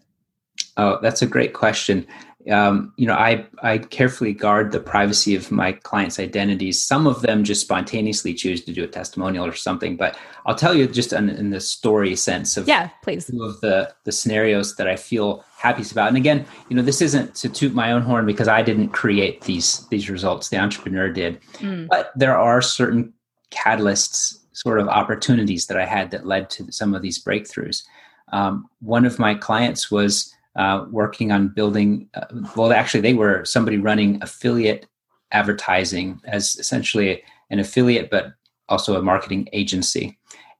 Oh, 0.77 0.99
that's 1.01 1.21
a 1.21 1.27
great 1.27 1.53
question 1.53 2.05
um, 2.51 2.93
you 2.97 3.07
know, 3.07 3.15
I 3.15 3.45
I 3.63 3.79
carefully 3.79 4.33
guard 4.33 4.71
the 4.71 4.79
privacy 4.79 5.35
of 5.35 5.51
my 5.51 5.71
clients' 5.71 6.19
identities. 6.19 6.81
Some 6.81 7.07
of 7.07 7.21
them 7.21 7.43
just 7.43 7.61
spontaneously 7.61 8.33
choose 8.33 8.63
to 8.65 8.73
do 8.73 8.83
a 8.83 8.87
testimonial 8.87 9.45
or 9.45 9.53
something, 9.53 9.95
but 9.95 10.17
I'll 10.45 10.55
tell 10.55 10.75
you 10.75 10.87
just 10.87 11.11
in, 11.11 11.29
in 11.29 11.49
the 11.49 11.59
story 11.59 12.15
sense 12.15 12.55
of 12.55 12.67
yeah, 12.67 12.89
please. 13.01 13.25
Two 13.25 13.43
of 13.43 13.59
the 13.61 13.93
the 14.03 14.11
scenarios 14.11 14.75
that 14.75 14.87
I 14.87 14.95
feel 14.95 15.43
happiest 15.57 15.91
about. 15.91 16.09
And 16.09 16.17
again, 16.17 16.45
you 16.69 16.75
know, 16.75 16.83
this 16.83 17.01
isn't 17.01 17.33
to 17.35 17.49
toot 17.49 17.73
my 17.73 17.91
own 17.91 18.03
horn 18.03 18.27
because 18.27 18.47
I 18.47 18.61
didn't 18.61 18.89
create 18.89 19.41
these 19.41 19.87
these 19.87 20.09
results. 20.09 20.49
The 20.49 20.57
entrepreneur 20.57 21.09
did, 21.09 21.41
mm. 21.53 21.87
but 21.87 22.11
there 22.15 22.37
are 22.37 22.61
certain 22.61 23.11
catalysts, 23.49 24.37
sort 24.51 24.79
of 24.79 24.87
opportunities 24.87 25.65
that 25.65 25.77
I 25.77 25.85
had 25.85 26.11
that 26.11 26.27
led 26.27 26.51
to 26.51 26.71
some 26.71 26.93
of 26.93 27.01
these 27.01 27.23
breakthroughs. 27.23 27.83
Um, 28.31 28.69
one 28.81 29.05
of 29.05 29.17
my 29.17 29.33
clients 29.33 29.89
was 29.89 30.34
uh, 30.55 30.85
working 30.89 31.31
on 31.31 31.49
building. 31.49 32.09
Uh, 32.13 32.25
well, 32.55 32.71
actually, 32.71 33.01
they 33.01 33.13
were 33.13 33.43
somebody 33.45 33.77
running 33.77 34.21
affiliate 34.21 34.87
advertising 35.31 36.21
as 36.25 36.55
essentially 36.57 37.23
an 37.49 37.59
affiliate, 37.59 38.09
but 38.09 38.33
also 38.69 38.97
a 38.97 39.01
marketing 39.01 39.47
agency. 39.53 40.17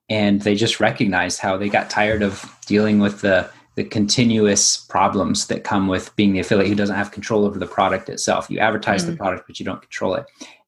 And 0.09 0.41
they 0.41 0.55
just 0.55 0.79
recognized 0.79 1.39
how 1.39 1.57
they 1.57 1.69
got 1.69 1.89
tired 1.89 2.21
of 2.21 2.45
dealing 2.65 2.99
with 2.99 3.21
the 3.21 3.49
the 3.75 3.83
continuous 3.83 4.77
problems 4.77 5.47
that 5.47 5.65
come 5.65 5.87
with 5.87 6.15
being 6.15 6.31
the 6.31 6.39
affiliate 6.39 6.69
who 6.69 6.75
doesn't 6.75 6.95
have 6.95 7.11
control 7.11 7.45
over 7.45 7.59
the 7.59 7.67
product 7.67 8.07
itself. 8.07 8.49
You 8.49 8.59
advertise 8.59 9.01
mm-hmm. 9.01 9.11
the 9.11 9.17
product, 9.17 9.47
but 9.47 9.59
you 9.59 9.65
don't 9.65 9.81
control 9.81 10.15
it. 10.15 10.25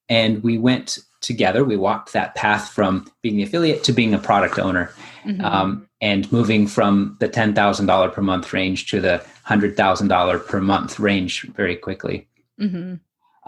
And 0.10 0.44
we 0.44 0.58
went 0.58 1.00
together. 1.22 1.64
We 1.64 1.78
walked 1.78 2.14
that 2.14 2.36
path 2.36 2.70
from 2.70 3.12
being 3.22 3.38
the 3.38 3.44
affiliate 3.44 3.84
to 3.86 3.94
being 3.94 4.14
a 4.14 4.20
product 4.20 4.60
owner. 4.60 4.92
Mm-hmm. 5.26 5.44
Um, 5.44 5.88
and 6.00 6.32
moving 6.32 6.68
from 6.68 7.18
the 7.20 7.28
$10,000 7.28 8.14
per 8.14 8.22
month 8.22 8.54
range 8.54 8.90
to 8.92 9.02
the 9.02 9.24
$100,000 9.48 10.46
per 10.46 10.62
month 10.62 11.00
range 11.00 11.42
very 11.56 11.76
quickly. 11.76 12.28
Mm-hmm. 12.62 12.96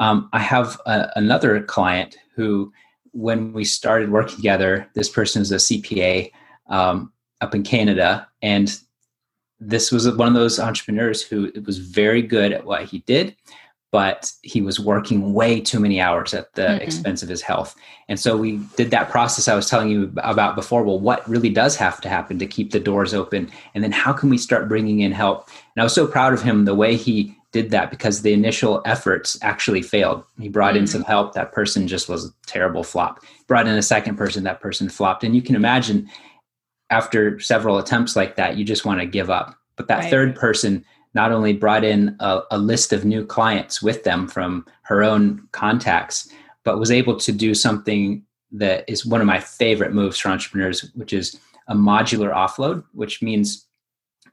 Um, 0.02 0.30
I 0.34 0.40
have 0.40 0.80
a, 0.86 1.12
another 1.16 1.62
client 1.62 2.18
who, 2.36 2.72
when 3.12 3.54
we 3.54 3.66
started 3.66 4.12
working 4.12 4.38
together, 4.38 4.90
this 4.96 5.10
person 5.10 5.42
is 5.42 5.52
a 5.52 5.58
CPA 5.58 6.32
um, 6.68 7.12
up 7.42 7.54
in 7.54 7.64
Canada. 7.64 8.28
And 8.42 8.76
this 9.60 9.92
was 9.92 10.10
one 10.16 10.30
of 10.30 10.34
those 10.34 10.60
entrepreneurs 10.60 11.22
who 11.22 11.52
was 11.66 11.78
very 11.78 12.22
good 12.22 12.54
at 12.54 12.66
what 12.66 12.86
he 12.86 13.00
did, 13.00 13.36
but 13.92 14.32
he 14.44 14.62
was 14.62 14.80
working 14.80 15.34
way 15.34 15.60
too 15.60 15.80
many 15.80 16.00
hours 16.00 16.34
at 16.34 16.54
the 16.54 16.62
mm-hmm. 16.62 16.82
expense 16.82 17.24
of 17.24 17.30
his 17.30 17.42
health. 17.42 17.76
And 18.08 18.20
so 18.20 18.38
we 18.38 18.58
did 18.78 18.92
that 18.92 19.10
process 19.10 19.48
I 19.48 19.56
was 19.56 19.70
telling 19.70 19.90
you 19.90 20.12
about 20.18 20.56
before. 20.56 20.84
Well, 20.84 21.00
what 21.00 21.28
really 21.28 21.50
does 21.50 21.76
have 21.78 22.00
to 22.02 22.10
happen 22.10 22.38
to 22.40 22.46
keep 22.46 22.72
the 22.72 22.80
doors 22.80 23.14
open? 23.14 23.50
And 23.74 23.84
then 23.84 23.92
how 23.92 24.14
can 24.14 24.30
we 24.30 24.38
start 24.38 24.70
bringing 24.70 25.00
in 25.00 25.12
help? 25.12 25.50
And 25.76 25.82
I 25.82 25.84
was 25.84 25.94
so 25.94 26.06
proud 26.06 26.34
of 26.34 26.42
him 26.42 26.66
the 26.66 26.76
way 26.76 26.96
he 26.96 27.36
did 27.52 27.72
that 27.72 27.90
because 27.90 28.22
the 28.22 28.34
initial 28.34 28.84
efforts 28.86 29.38
actually 29.42 29.82
failed. 29.82 30.24
He 30.40 30.50
brought 30.50 30.76
mm-hmm. 30.76 30.82
in 30.82 30.88
some 30.88 31.04
help. 31.04 31.34
That 31.34 31.52
person 31.52 31.88
just 31.88 32.08
was 32.08 32.26
a 32.26 32.30
terrible 32.46 32.84
flop. 32.84 33.24
Brought 33.48 33.66
in 33.66 33.74
a 33.76 33.82
second 33.82 34.18
person. 34.18 34.44
That 34.44 34.62
person 34.62 34.88
flopped. 34.88 35.24
And 35.24 35.36
you 35.36 35.42
can 35.42 35.56
imagine 35.56 36.08
after 36.92 37.40
several 37.40 37.80
attempts 37.80 38.16
like 38.16 38.36
that, 38.36 38.58
you 38.58 38.66
just 38.66 38.86
want 38.86 39.00
to 39.00 39.08
give 39.08 39.32
up. 39.32 39.56
But 39.76 39.88
that 39.88 40.00
right. 40.00 40.10
third 40.10 40.36
person 40.36 40.86
not 41.14 41.32
only 41.32 41.54
brought 41.54 41.84
in 41.84 42.16
a, 42.20 42.42
a, 42.52 42.58
list 42.58 42.94
of 42.94 43.06
new 43.06 43.26
clients 43.26 43.82
with 43.82 44.04
them 44.04 44.28
from 44.28 44.66
her 44.84 45.04
own 45.04 45.48
contacts, 45.52 46.30
but 46.64 46.80
was 46.80 46.92
able 46.92 47.18
to 47.18 47.32
do 47.32 47.56
something 47.56 48.24
that 48.52 48.84
is 48.88 49.06
one 49.06 49.22
of 49.22 49.28
my 49.28 49.40
favorite 49.40 49.94
moves 49.94 50.20
for 50.20 50.30
entrepreneurs, 50.30 50.92
which 50.94 51.14
is 51.14 51.40
a 51.68 51.76
modular 51.76 52.34
offload, 52.34 52.84
which 52.94 53.22
means 53.22 53.66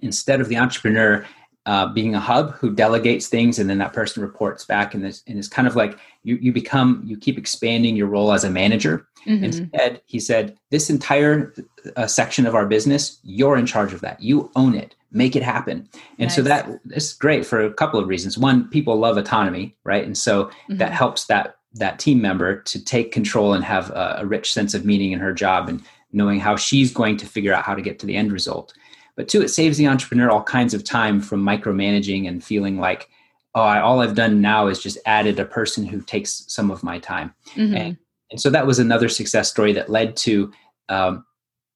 instead 0.01 0.41
of 0.41 0.49
the 0.49 0.57
entrepreneur 0.57 1.25
uh, 1.67 1.87
being 1.89 2.15
a 2.15 2.21
hub 2.21 2.53
who 2.53 2.73
delegates 2.73 3.27
things 3.27 3.59
and 3.59 3.69
then 3.69 3.79
that 3.79 3.93
person 3.93 4.23
reports 4.23 4.65
back 4.65 4.95
and, 4.95 5.05
this, 5.05 5.23
and 5.27 5.37
it's 5.39 5.49
kind 5.49 5.67
of 5.67 5.75
like 5.75 5.99
you, 6.23 6.37
you 6.37 6.53
become 6.53 7.03
you 7.05 7.17
keep 7.17 7.37
expanding 7.37 7.97
your 7.97 8.07
role 8.07 8.33
as 8.33 8.45
a 8.45 8.51
manager. 8.51 9.07
Mm-hmm. 9.27 9.43
instead 9.43 10.01
he 10.07 10.21
said 10.21 10.57
this 10.71 10.89
entire 10.89 11.53
uh, 11.97 12.07
section 12.07 12.47
of 12.47 12.55
our 12.55 12.65
business 12.65 13.19
you're 13.25 13.57
in 13.57 13.67
charge 13.67 13.93
of 13.93 14.01
that. 14.03 14.23
You 14.23 14.53
own 14.55 14.77
it 14.77 14.95
make 15.13 15.37
it 15.37 15.43
happen 15.43 15.89
and 16.19 16.29
nice. 16.29 16.35
so 16.35 16.43
that 16.43 16.69
is 16.91 17.13
great 17.15 17.47
for 17.47 17.65
a 17.65 17.73
couple 17.73 17.99
of 17.99 18.09
reasons 18.09 18.37
one 18.37 18.69
people 18.69 18.97
love 18.97 19.17
autonomy 19.17 19.77
right 19.85 20.05
and 20.05 20.17
so 20.19 20.45
mm-hmm. 20.45 20.77
that 20.77 20.93
helps 20.93 21.27
that 21.27 21.57
that 21.75 21.99
team 21.99 22.21
member 22.21 22.61
to 22.63 22.83
take 22.83 23.13
control 23.13 23.53
and 23.53 23.65
have 23.65 23.91
a, 23.91 24.17
a 24.21 24.27
rich 24.27 24.53
sense 24.53 24.75
of 24.75 24.85
meaning 24.85 25.13
in 25.13 25.21
her 25.21 25.33
job 25.33 25.69
and 25.69 25.83
knowing 26.13 26.41
how 26.41 26.57
she's 26.57 26.93
going 26.93 27.17
to 27.17 27.27
figure 27.27 27.53
out 27.53 27.65
how 27.65 27.75
to 27.75 27.83
get 27.83 27.99
to 27.99 28.07
the 28.07 28.17
end 28.17 28.33
result 28.33 28.75
but 29.17 29.29
two 29.29 29.43
it 29.43 29.49
saves 29.49 29.79
the 29.79 29.87
entrepreneur 29.87 30.31
all 30.31 30.43
kinds 30.43 30.75
of 30.75 30.85
time 30.85 31.21
from 31.21 31.43
micromanaging 31.43 32.27
and 32.27 32.43
feeling 32.45 32.79
like 32.79 33.09
oh 33.55 33.63
I, 33.63 33.81
all 33.81 34.01
i've 34.01 34.15
done 34.15 34.41
now 34.41 34.67
is 34.67 34.83
just 34.83 34.99
added 35.07 35.39
a 35.39 35.45
person 35.45 35.85
who 35.85 36.01
takes 36.01 36.45
some 36.49 36.71
of 36.71 36.83
my 36.83 36.99
time 36.99 37.35
mm-hmm. 37.55 37.75
and, 37.75 37.97
and 38.31 38.41
so 38.41 38.51
that 38.51 38.67
was 38.67 38.79
another 38.79 39.09
success 39.09 39.51
story 39.51 39.73
that 39.75 39.91
led 39.91 40.17
to 40.19 40.53
um, 40.89 41.25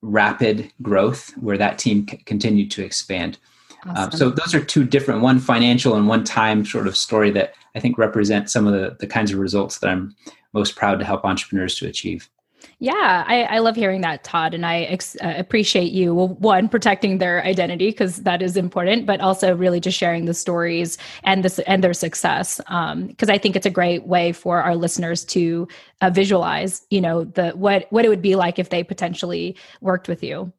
rapid 0.02 0.72
growth 0.82 1.30
where 1.38 1.58
that 1.58 1.78
team 1.78 2.06
c- 2.08 2.16
continued 2.18 2.70
to 2.72 2.84
expand. 2.84 3.38
Uh, 3.86 3.90
awesome. 3.90 4.06
Uh, 4.06 4.10
so 4.16 4.30
those 4.30 4.54
are 4.54 4.64
two 4.64 4.84
different, 4.84 5.20
one 5.20 5.38
financial 5.38 5.94
and 5.94 6.08
one 6.08 6.24
time 6.24 6.64
sort 6.64 6.86
of 6.86 6.96
story 6.96 7.30
that 7.30 7.54
I 7.74 7.80
think 7.80 7.98
represent 7.98 8.50
some 8.50 8.66
of 8.66 8.72
the, 8.72 8.96
the 8.98 9.06
kinds 9.06 9.32
of 9.32 9.38
results 9.38 9.78
that 9.78 9.90
I'm 9.90 10.14
most 10.52 10.76
proud 10.76 10.98
to 10.98 11.04
help 11.04 11.24
entrepreneurs 11.24 11.76
to 11.76 11.86
achieve. 11.86 12.28
Yeah, 12.78 13.24
I, 13.26 13.42
I, 13.42 13.58
love 13.58 13.76
hearing 13.76 14.00
that, 14.00 14.24
Todd, 14.24 14.54
and 14.54 14.64
I 14.64 14.82
ex- 14.82 15.16
uh, 15.22 15.34
appreciate 15.36 15.92
you. 15.92 16.14
One 16.14 16.68
protecting 16.68 17.18
their 17.18 17.44
identity 17.44 17.90
because 17.90 18.16
that 18.22 18.40
is 18.42 18.56
important, 18.56 19.06
but 19.06 19.20
also 19.20 19.54
really 19.54 19.80
just 19.80 19.98
sharing 19.98 20.24
the 20.24 20.34
stories 20.34 20.96
and 21.24 21.44
this 21.44 21.58
and 21.60 21.84
their 21.84 21.94
success. 21.94 22.56
Because 22.56 23.28
um, 23.28 23.34
I 23.34 23.38
think 23.38 23.56
it's 23.56 23.66
a 23.66 23.70
great 23.70 24.06
way 24.06 24.32
for 24.32 24.62
our 24.62 24.76
listeners 24.76 25.24
to 25.26 25.68
uh, 26.00 26.10
visualize, 26.10 26.86
you 26.90 27.00
know, 27.00 27.24
the 27.24 27.50
what 27.50 27.86
what 27.90 28.04
it 28.04 28.08
would 28.08 28.22
be 28.22 28.36
like 28.36 28.58
if 28.58 28.70
they 28.70 28.82
potentially 28.82 29.56
worked 29.80 30.08
with 30.08 30.22
you. 30.22 30.52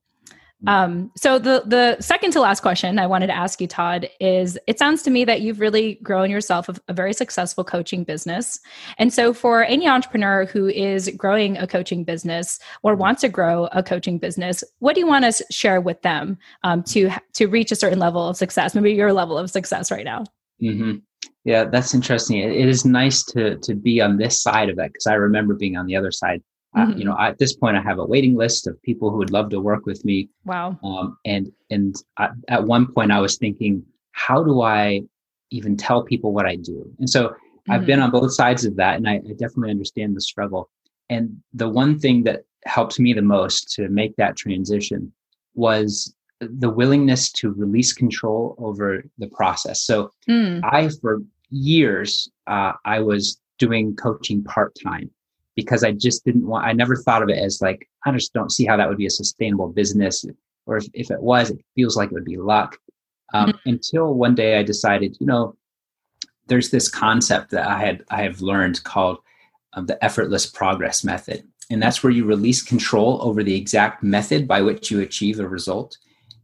Um, 0.67 1.12
so 1.15 1.39
the 1.39 1.63
the 1.65 1.97
second 2.00 2.32
to 2.34 2.39
last 2.39 2.62
question 2.62 3.00
I 3.00 3.08
wanted 3.08 3.28
to 3.28 3.36
ask 3.36 3.60
you, 3.60 3.67
Todd, 3.67 4.08
is 4.19 4.60
it 4.67 4.78
sounds 4.78 5.02
to 5.04 5.10
me 5.10 5.26
that 5.26 5.41
you've 5.41 5.60
really 5.60 5.95
grown 5.95 6.30
yourself 6.30 6.69
a, 6.69 6.76
a, 6.88 6.93
very 6.93 7.13
successful 7.13 7.63
coaching 7.63 8.04
business. 8.04 8.60
And 9.00 9.12
so 9.12 9.34
for 9.34 9.63
any 9.63 9.88
entrepreneur 9.88 10.45
who 10.45 10.67
is 10.67 11.10
growing 11.17 11.58
a 11.58 11.65
coaching 11.65 12.04
business 12.04 12.60
or 12.84 12.95
wants 12.95 13.21
to 13.21 13.30
grow 13.30 13.69
a 13.71 13.82
coaching 13.82 14.19
business, 14.19 14.63
what 14.80 14.93
do 14.93 15.00
you 15.00 15.08
want 15.08 15.26
to 15.26 15.45
share 15.50 15.82
with 15.82 16.02
them 16.04 16.38
um, 16.63 16.84
to 16.84 17.10
to 17.34 17.47
reach 17.47 17.71
a 17.71 17.76
certain 17.76 18.00
level 18.00 18.28
of 18.28 18.38
success? 18.38 18.76
Maybe 18.76 18.93
your 18.93 19.13
level 19.13 19.38
of 19.38 19.50
success 19.50 19.89
right 19.89 20.06
now. 20.06 20.26
Mm-hmm. 20.62 20.97
Yeah, 21.43 21.63
that's 21.63 21.95
interesting. 21.95 22.38
it 22.38 22.67
is 22.67 22.86
nice 22.86 23.24
to 23.26 23.58
to 23.58 23.74
be 23.74 24.00
on 24.00 24.17
this 24.17 24.41
side 24.41 24.69
of 24.69 24.76
that 24.76 24.93
because 24.93 25.08
I 25.08 25.13
remember 25.15 25.56
being 25.56 25.76
on 25.76 25.88
the 25.88 25.95
other 25.95 26.12
side 26.12 26.43
Mm-hmm. 26.76 26.92
Uh, 26.92 26.96
you 26.96 27.06
know, 27.06 27.18
at 27.20 27.38
this 27.38 27.54
point, 27.54 27.76
I 27.76 27.82
have 27.82 28.00
a 28.00 28.06
waiting 28.06 28.36
list 28.36 28.68
of 28.68 28.82
people 28.82 29.12
who 29.12 29.18
would 29.18 29.32
love 29.32 29.50
to 29.50 29.60
work 29.60 29.86
with 29.86 30.06
me. 30.06 30.30
Wow. 30.46 30.80
Um, 30.84 31.18
and 31.26 31.52
and 31.70 31.96
I, 32.18 32.30
at 32.48 32.64
one 32.64 32.92
point, 32.92 33.12
I 33.12 33.20
was 33.20 33.38
thinking, 33.38 33.84
how 34.14 34.44
do 34.44 34.62
I 34.62 35.02
even 35.50 35.76
tell 35.76 36.04
people 36.04 36.34
what 36.34 36.46
I 36.46 36.56
do? 36.56 36.90
And 37.00 37.10
so 37.10 37.30
mm-hmm. 37.30 37.72
I've 37.72 37.86
been 37.86 38.00
mm-hmm. 38.00 38.16
on 38.16 38.22
both 38.22 38.34
sides 38.34 38.64
of 38.66 38.76
that, 38.78 38.96
and 38.96 39.08
I, 39.08 39.16
I 39.16 39.34
definitely 39.38 39.72
understand 39.72 40.16
the 40.16 40.22
struggle. 40.22 40.70
And 41.10 41.38
the 41.54 41.68
one 41.68 42.00
thing 42.00 42.24
that 42.24 42.44
helped 42.66 43.00
me 43.00 43.12
the 43.14 43.22
most 43.22 43.74
to 43.74 43.90
make 43.90 44.16
that 44.16 44.38
transition 44.38 45.12
was 45.56 46.16
the 46.40 46.70
willingness 46.70 47.32
to 47.34 47.52
release 47.52 47.92
control 47.92 48.56
over 48.58 49.04
the 49.18 49.28
process. 49.28 49.82
So 49.82 50.14
mm. 50.28 50.62
I, 50.64 50.90
for 51.02 51.22
years, 51.50 52.30
uh, 52.48 52.74
I 52.86 53.00
was 53.00 53.40
doing 53.60 53.96
coaching 53.96 54.44
part 54.44 54.76
time 54.82 55.12
because 55.56 55.84
I 55.84 55.92
just 55.92 56.24
didn't 56.24 56.48
want, 56.48 56.66
I 56.66 56.74
never 56.74 56.96
thought 56.96 57.24
of 57.24 57.30
it 57.30 57.38
as 57.38 57.62
like, 57.62 57.88
I 58.06 58.12
just 58.12 58.34
don't 58.34 58.52
see 58.52 58.66
how 58.66 58.78
that 58.78 58.88
would 58.88 58.98
be 58.98 59.06
a 59.06 59.12
sustainable 59.12 59.70
business. 59.70 60.26
Or 60.66 60.78
if, 60.78 60.88
if 60.94 61.12
it 61.12 61.22
was, 61.22 61.50
it 61.50 61.64
feels 61.76 61.98
like 61.98 62.10
it 62.10 62.14
would 62.14 62.26
be 62.26 62.38
luck. 62.38 62.78
Um, 63.34 63.50
mm-hmm. 63.50 63.70
Until 63.70 64.14
one 64.14 64.36
day 64.36 64.60
I 64.60 64.64
decided, 64.64 65.18
you 65.20 65.28
know, 65.28 65.56
there's 66.48 66.70
this 66.70 66.90
concept 66.90 67.52
that 67.52 67.68
I 67.68 67.80
had, 67.80 68.04
I 68.10 68.24
have 68.24 68.42
learned 68.42 68.84
called 68.84 69.20
um, 69.74 69.86
the 69.86 70.04
effortless 70.04 70.46
progress 70.46 71.04
method. 71.04 71.48
And 71.70 71.82
that's 71.82 72.04
where 72.04 72.12
you 72.12 72.26
release 72.26 72.62
control 72.62 73.20
over 73.22 73.44
the 73.44 73.56
exact 73.56 74.04
method 74.04 74.48
by 74.48 74.62
which 74.62 74.92
you 74.92 75.00
achieve 75.00 75.40
a 75.40 75.48
result, 75.48 75.98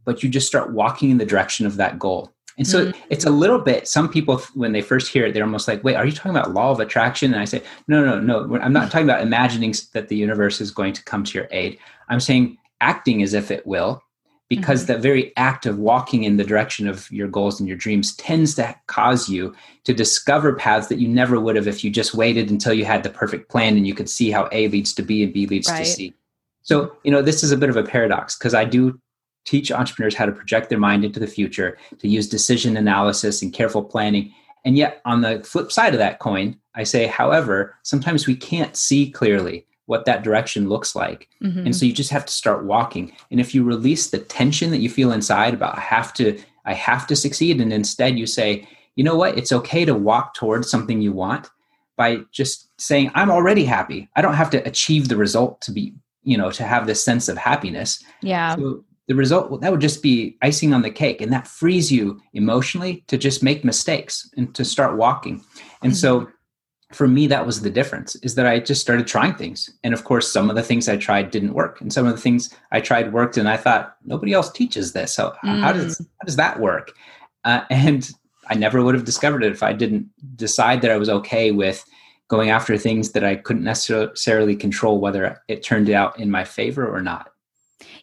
but 0.04 0.22
you 0.22 0.30
just 0.30 0.46
start 0.46 0.72
walking 0.72 1.10
in 1.10 1.18
the 1.18 1.26
direction 1.26 1.66
of 1.66 1.76
that 1.76 1.98
goal. 1.98 2.32
And 2.58 2.66
so 2.66 2.86
mm-hmm. 2.86 3.00
it's 3.08 3.24
a 3.24 3.30
little 3.30 3.60
bit, 3.60 3.88
some 3.88 4.08
people, 4.08 4.38
when 4.54 4.72
they 4.72 4.82
first 4.82 5.12
hear 5.12 5.24
it, 5.24 5.32
they're 5.32 5.44
almost 5.44 5.68
like, 5.68 5.82
wait, 5.84 5.94
are 5.94 6.04
you 6.04 6.12
talking 6.12 6.32
about 6.32 6.52
law 6.52 6.70
of 6.72 6.80
attraction? 6.80 7.32
And 7.32 7.40
I 7.40 7.44
say, 7.44 7.62
no, 7.86 8.04
no, 8.04 8.20
no, 8.20 8.58
I'm 8.60 8.72
not 8.72 8.90
talking 8.90 9.06
about 9.06 9.22
imagining 9.22 9.72
that 9.92 10.08
the 10.08 10.16
universe 10.16 10.60
is 10.60 10.72
going 10.72 10.92
to 10.94 11.04
come 11.04 11.22
to 11.24 11.38
your 11.38 11.48
aid. 11.52 11.78
I'm 12.08 12.20
saying 12.20 12.58
acting 12.80 13.22
as 13.22 13.32
if 13.32 13.50
it 13.50 13.64
will, 13.66 14.02
because 14.48 14.84
mm-hmm. 14.84 14.94
the 14.94 14.98
very 14.98 15.36
act 15.36 15.66
of 15.66 15.78
walking 15.78 16.24
in 16.24 16.36
the 16.36 16.44
direction 16.44 16.88
of 16.88 17.10
your 17.12 17.28
goals 17.28 17.60
and 17.60 17.68
your 17.68 17.76
dreams 17.76 18.16
tends 18.16 18.54
to 18.56 18.74
cause 18.86 19.28
you 19.28 19.54
to 19.84 19.94
discover 19.94 20.54
paths 20.54 20.88
that 20.88 20.98
you 20.98 21.06
never 21.06 21.38
would 21.38 21.54
have 21.54 21.68
if 21.68 21.84
you 21.84 21.90
just 21.90 22.14
waited 22.14 22.50
until 22.50 22.72
you 22.72 22.84
had 22.84 23.02
the 23.02 23.10
perfect 23.10 23.50
plan 23.50 23.76
and 23.76 23.86
you 23.86 23.94
could 23.94 24.10
see 24.10 24.30
how 24.30 24.48
A 24.50 24.68
leads 24.68 24.92
to 24.94 25.02
B 25.02 25.22
and 25.22 25.32
B 25.32 25.46
leads 25.46 25.70
right. 25.70 25.78
to 25.78 25.84
C. 25.84 26.14
So, 26.62 26.92
you 27.04 27.10
know, 27.10 27.22
this 27.22 27.44
is 27.44 27.52
a 27.52 27.56
bit 27.56 27.70
of 27.70 27.76
a 27.76 27.82
paradox 27.82 28.36
because 28.36 28.52
I 28.52 28.64
do 28.64 29.00
teach 29.44 29.72
entrepreneurs 29.72 30.14
how 30.14 30.26
to 30.26 30.32
project 30.32 30.68
their 30.68 30.78
mind 30.78 31.04
into 31.04 31.20
the 31.20 31.26
future, 31.26 31.78
to 31.98 32.08
use 32.08 32.28
decision 32.28 32.76
analysis 32.76 33.42
and 33.42 33.52
careful 33.52 33.82
planning. 33.82 34.32
And 34.64 34.76
yet, 34.76 35.00
on 35.04 35.22
the 35.22 35.42
flip 35.44 35.72
side 35.72 35.94
of 35.94 35.98
that 35.98 36.18
coin, 36.18 36.58
I 36.74 36.82
say, 36.82 37.06
however, 37.06 37.74
sometimes 37.82 38.26
we 38.26 38.36
can't 38.36 38.76
see 38.76 39.10
clearly 39.10 39.66
what 39.86 40.04
that 40.04 40.22
direction 40.22 40.68
looks 40.68 40.94
like. 40.94 41.28
Mm-hmm. 41.42 41.66
And 41.66 41.74
so 41.74 41.86
you 41.86 41.94
just 41.94 42.10
have 42.10 42.26
to 42.26 42.32
start 42.32 42.66
walking. 42.66 43.12
And 43.30 43.40
if 43.40 43.54
you 43.54 43.64
release 43.64 44.10
the 44.10 44.18
tension 44.18 44.70
that 44.70 44.80
you 44.80 44.90
feel 44.90 45.12
inside 45.12 45.54
about 45.54 45.78
I 45.78 45.80
have 45.80 46.12
to, 46.14 46.38
I 46.66 46.74
have 46.74 47.06
to 47.06 47.16
succeed, 47.16 47.60
and 47.60 47.72
instead 47.72 48.18
you 48.18 48.26
say, 48.26 48.68
you 48.96 49.04
know 49.04 49.16
what, 49.16 49.38
it's 49.38 49.52
okay 49.52 49.86
to 49.86 49.94
walk 49.94 50.34
towards 50.34 50.70
something 50.70 51.00
you 51.00 51.12
want 51.12 51.48
by 51.96 52.18
just 52.32 52.68
saying, 52.80 53.10
I'm 53.14 53.30
already 53.30 53.64
happy. 53.64 54.08
I 54.14 54.22
don't 54.22 54.34
have 54.34 54.50
to 54.50 54.58
achieve 54.68 55.08
the 55.08 55.16
result 55.16 55.60
to 55.62 55.72
be, 55.72 55.94
you 56.22 56.36
know, 56.36 56.50
to 56.50 56.64
have 56.64 56.86
this 56.86 57.02
sense 57.02 57.28
of 57.28 57.38
happiness. 57.38 58.04
Yeah. 58.20 58.56
So 58.56 58.84
the 59.08 59.14
result 59.14 59.60
that 59.62 59.72
would 59.72 59.80
just 59.80 60.02
be 60.02 60.36
icing 60.42 60.72
on 60.72 60.82
the 60.82 60.90
cake 60.90 61.20
and 61.20 61.32
that 61.32 61.48
frees 61.48 61.90
you 61.90 62.20
emotionally 62.34 63.02
to 63.08 63.18
just 63.18 63.42
make 63.42 63.64
mistakes 63.64 64.30
and 64.36 64.54
to 64.54 64.64
start 64.64 64.96
walking 64.96 65.42
and 65.82 65.92
mm-hmm. 65.92 65.98
so 65.98 66.28
for 66.92 67.08
me 67.08 67.26
that 67.26 67.44
was 67.44 67.60
the 67.60 67.70
difference 67.70 68.14
is 68.16 68.34
that 68.34 68.46
i 68.46 68.58
just 68.58 68.80
started 68.80 69.06
trying 69.06 69.34
things 69.34 69.70
and 69.82 69.92
of 69.92 70.04
course 70.04 70.30
some 70.30 70.48
of 70.48 70.56
the 70.56 70.62
things 70.62 70.88
i 70.88 70.96
tried 70.96 71.30
didn't 71.30 71.54
work 71.54 71.80
and 71.80 71.92
some 71.92 72.06
of 72.06 72.14
the 72.14 72.20
things 72.20 72.54
i 72.70 72.80
tried 72.80 73.12
worked 73.12 73.36
and 73.36 73.48
i 73.48 73.56
thought 73.56 73.96
nobody 74.04 74.32
else 74.32 74.52
teaches 74.52 74.92
this 74.92 75.12
so 75.12 75.34
mm. 75.44 75.58
how 75.58 75.72
does 75.72 75.98
how 75.98 76.24
does 76.24 76.36
that 76.36 76.60
work 76.60 76.92
uh, 77.44 77.62
and 77.70 78.12
i 78.48 78.54
never 78.54 78.82
would 78.82 78.94
have 78.94 79.04
discovered 79.04 79.42
it 79.42 79.52
if 79.52 79.62
i 79.62 79.72
didn't 79.72 80.06
decide 80.36 80.80
that 80.80 80.90
i 80.90 80.96
was 80.96 81.08
okay 81.08 81.50
with 81.50 81.84
going 82.28 82.50
after 82.50 82.76
things 82.76 83.12
that 83.12 83.24
i 83.24 83.34
couldn't 83.34 83.64
necessarily 83.64 84.54
control 84.54 85.00
whether 85.00 85.42
it 85.48 85.62
turned 85.62 85.88
out 85.90 86.18
in 86.18 86.30
my 86.30 86.44
favor 86.44 86.86
or 86.86 87.00
not 87.00 87.32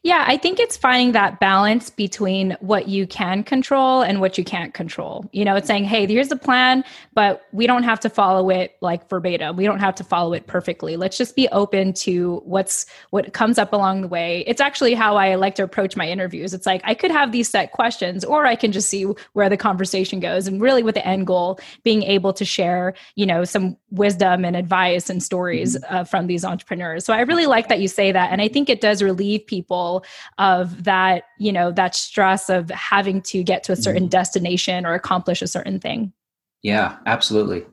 yeah, 0.06 0.24
I 0.28 0.38
think 0.38 0.60
it's 0.60 0.78
finding 0.78 1.13
that 1.13 1.39
balance 1.39 1.89
between 1.89 2.56
what 2.60 2.88
you 2.88 3.08
can 3.08 3.44
control 3.44 4.04
and 4.04 4.22
what 4.22 4.38
you 4.38 4.44
can't 4.44 4.72
control. 4.72 5.28
You 5.32 5.44
know, 5.44 5.56
it's 5.56 5.65
saying, 5.65 5.86
hey, 5.86 6.06
here's 6.06 6.28
the 6.28 6.36
plan, 6.36 6.84
but 7.15 7.48
we 7.52 7.65
don't 7.65 7.82
have 7.82 8.00
to 8.02 8.10
follow 8.12 8.52
it 8.52 8.78
like 8.82 9.10
verbatim. 9.10 9.56
We 9.58 9.63
don't 9.63 9.80
have 9.80 9.96
to 9.96 10.04
follow 10.04 10.34
it 10.34 10.46
perfectly. 10.46 10.96
Let's 10.96 11.18
just 11.18 11.36
be 11.36 11.48
open 11.48 11.91
to 11.94 12.44
what's 12.46 12.86
what 13.10 13.34
comes 13.34 13.58
up 13.58 13.74
along 13.74 14.02
the 14.02 14.08
way. 14.08 14.44
It's 14.46 14.62
actually 14.62 14.94
how 14.94 15.15
I 15.15 15.34
like 15.34 15.56
to 15.56 15.63
approach 15.63 15.96
my 15.96 16.08
interviews. 16.08 16.54
It's 16.54 16.68
like 16.68 16.82
I 16.84 16.94
could 16.94 17.10
have 17.10 17.32
these 17.32 17.50
set 17.50 17.72
questions, 17.72 18.24
or 18.24 18.46
I 18.46 18.56
can 18.56 18.72
just 18.72 18.89
see 18.89 19.08
where 19.34 19.50
the 19.50 19.58
conversation 19.58 20.20
goes. 20.20 20.46
And 20.46 20.62
really 20.62 20.84
with 20.84 20.94
the 20.94 21.08
end 21.08 21.26
goal, 21.26 21.60
being 21.82 22.04
able 22.04 22.32
to 22.34 22.46
share, 22.46 22.94
you 23.15 23.26
know, 23.26 23.44
some 23.44 23.76
wisdom 23.89 24.46
and 24.46 24.56
advice 24.56 25.10
and 25.10 25.24
stories 25.24 25.76
mm-hmm. 25.76 25.96
uh, 25.96 26.04
from 26.04 26.28
these 26.28 26.46
entrepreneurs. 26.46 27.06
So 27.06 27.12
I 27.12 27.22
really 27.22 27.48
like 27.48 27.70
that 27.70 27.80
you 27.80 27.88
say 27.88 28.12
that. 28.12 28.32
And 28.32 28.39
I 28.39 28.48
think 28.48 28.70
it 28.70 28.82
does 28.82 29.02
relieve 29.02 29.48
people 29.48 29.95
of 30.38 30.84
that, 30.86 31.24
you 31.40 31.52
know, 31.52 31.72
that 31.72 31.96
stress 31.96 32.50
of 32.50 32.70
having 32.70 33.22
to 33.24 33.44
get 33.44 33.64
to 33.64 33.72
a 33.72 33.76
certain 33.76 34.04
mm-hmm. 34.04 34.10
destination 34.10 34.86
or 34.86 34.94
accomplish 34.94 35.42
a 35.42 35.48
certain 35.48 35.80
thing. 35.80 36.14
Yeah, 36.62 36.98
absolutely. 37.06 37.66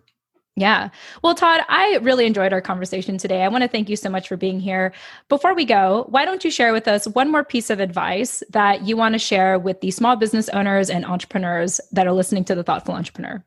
Yeah. 0.55 0.91
Well, 1.23 1.35
Todd, 1.35 1.63
I 1.69 1.99
really 2.03 2.27
enjoyed 2.27 2.53
our 2.53 2.61
conversation 2.61 3.17
today. 3.17 3.43
I 3.43 3.49
want 3.49 3.63
to 3.63 3.69
thank 3.69 3.89
you 3.89 3.97
so 3.97 4.11
much 4.11 4.29
for 4.29 4.37
being 4.37 4.61
here. 4.61 4.93
Before 5.31 5.55
we 5.55 5.65
go, 5.65 6.05
why 6.11 6.27
don't 6.27 6.45
you 6.45 6.51
share 6.51 6.75
with 6.75 6.87
us 6.87 7.07
one 7.09 7.33
more 7.33 7.43
piece 7.43 7.71
of 7.71 7.81
advice 7.81 8.43
that 8.51 8.87
you 8.87 8.95
want 8.95 9.15
to 9.15 9.19
share 9.19 9.59
with 9.59 9.81
the 9.81 9.91
small 9.91 10.15
business 10.17 10.51
owners 10.51 10.91
and 10.91 11.07
entrepreneurs 11.07 11.81
that 11.93 12.07
are 12.07 12.13
listening 12.13 12.45
to 12.45 12.55
the 12.55 12.63
Thoughtful 12.63 12.95
Entrepreneur? 12.95 13.43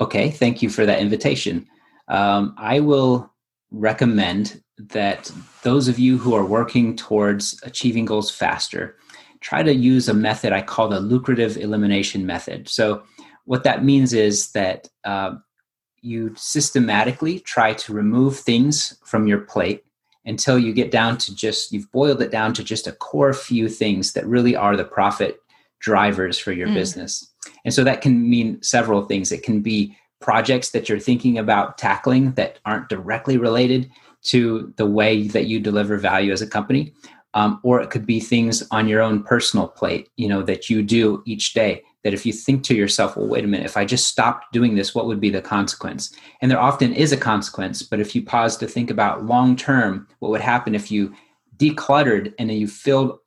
Okay. 0.00 0.30
Thank 0.30 0.62
you 0.62 0.70
for 0.70 0.86
that 0.86 1.00
invitation. 1.00 1.66
Um, 2.06 2.54
I 2.56 2.78
will 2.78 3.34
recommend 3.72 4.62
that 4.78 5.30
those 5.62 5.88
of 5.88 5.98
you 5.98 6.18
who 6.18 6.34
are 6.34 6.44
working 6.44 6.96
towards 6.96 7.60
achieving 7.64 8.04
goals 8.04 8.30
faster 8.30 8.96
try 9.40 9.62
to 9.62 9.74
use 9.74 10.08
a 10.08 10.14
method 10.14 10.52
I 10.52 10.62
call 10.62 10.88
the 10.88 11.00
lucrative 11.00 11.56
elimination 11.56 12.26
method. 12.26 12.68
So, 12.68 13.02
what 13.44 13.64
that 13.64 13.84
means 13.84 14.12
is 14.12 14.52
that 14.52 14.88
uh, 15.04 15.36
you 16.02 16.34
systematically 16.36 17.40
try 17.40 17.72
to 17.74 17.92
remove 17.92 18.38
things 18.38 18.98
from 19.04 19.26
your 19.26 19.38
plate 19.38 19.84
until 20.26 20.58
you 20.58 20.74
get 20.74 20.90
down 20.90 21.16
to 21.16 21.34
just, 21.34 21.72
you've 21.72 21.90
boiled 21.90 22.20
it 22.20 22.30
down 22.30 22.52
to 22.52 22.62
just 22.62 22.86
a 22.86 22.92
core 22.92 23.32
few 23.32 23.68
things 23.68 24.12
that 24.12 24.26
really 24.26 24.54
are 24.54 24.76
the 24.76 24.84
profit 24.84 25.40
drivers 25.80 26.38
for 26.38 26.52
your 26.52 26.68
mm. 26.68 26.74
business. 26.74 27.26
And 27.64 27.72
so 27.72 27.84
that 27.84 28.02
can 28.02 28.28
mean 28.28 28.62
several 28.62 29.06
things. 29.06 29.32
It 29.32 29.42
can 29.42 29.62
be 29.62 29.96
projects 30.20 30.70
that 30.70 30.88
you're 30.88 30.98
thinking 30.98 31.38
about 31.38 31.78
tackling 31.78 32.32
that 32.32 32.58
aren't 32.66 32.88
directly 32.88 33.38
related 33.38 33.90
to 34.22 34.72
the 34.76 34.86
way 34.86 35.28
that 35.28 35.46
you 35.46 35.60
deliver 35.60 35.96
value 35.96 36.32
as 36.32 36.42
a 36.42 36.46
company 36.46 36.92
um, 37.34 37.60
or 37.62 37.80
it 37.80 37.90
could 37.90 38.06
be 38.06 38.20
things 38.20 38.66
on 38.70 38.88
your 38.88 39.02
own 39.02 39.22
personal 39.22 39.68
plate 39.68 40.08
you 40.16 40.28
know 40.28 40.42
that 40.42 40.68
you 40.68 40.82
do 40.82 41.22
each 41.26 41.52
day 41.52 41.82
that 42.04 42.14
if 42.14 42.24
you 42.24 42.32
think 42.32 42.62
to 42.62 42.74
yourself 42.74 43.16
well 43.16 43.28
wait 43.28 43.44
a 43.44 43.46
minute 43.46 43.66
if 43.66 43.76
i 43.76 43.84
just 43.84 44.08
stopped 44.08 44.52
doing 44.52 44.74
this 44.74 44.94
what 44.94 45.06
would 45.06 45.20
be 45.20 45.30
the 45.30 45.42
consequence? 45.42 46.14
And 46.40 46.50
there 46.50 46.60
often 46.60 46.92
is 46.94 47.12
a 47.12 47.16
consequence 47.16 47.82
but 47.82 48.00
if 48.00 48.14
you 48.14 48.22
pause 48.22 48.56
to 48.58 48.66
think 48.66 48.90
about 48.90 49.24
long 49.24 49.56
term 49.56 50.08
what 50.20 50.30
would 50.30 50.40
happen 50.40 50.74
if 50.74 50.90
you 50.90 51.14
decluttered 51.56 52.34
and 52.38 52.50
then 52.50 52.56
you 52.56 52.66
filled 52.66 53.18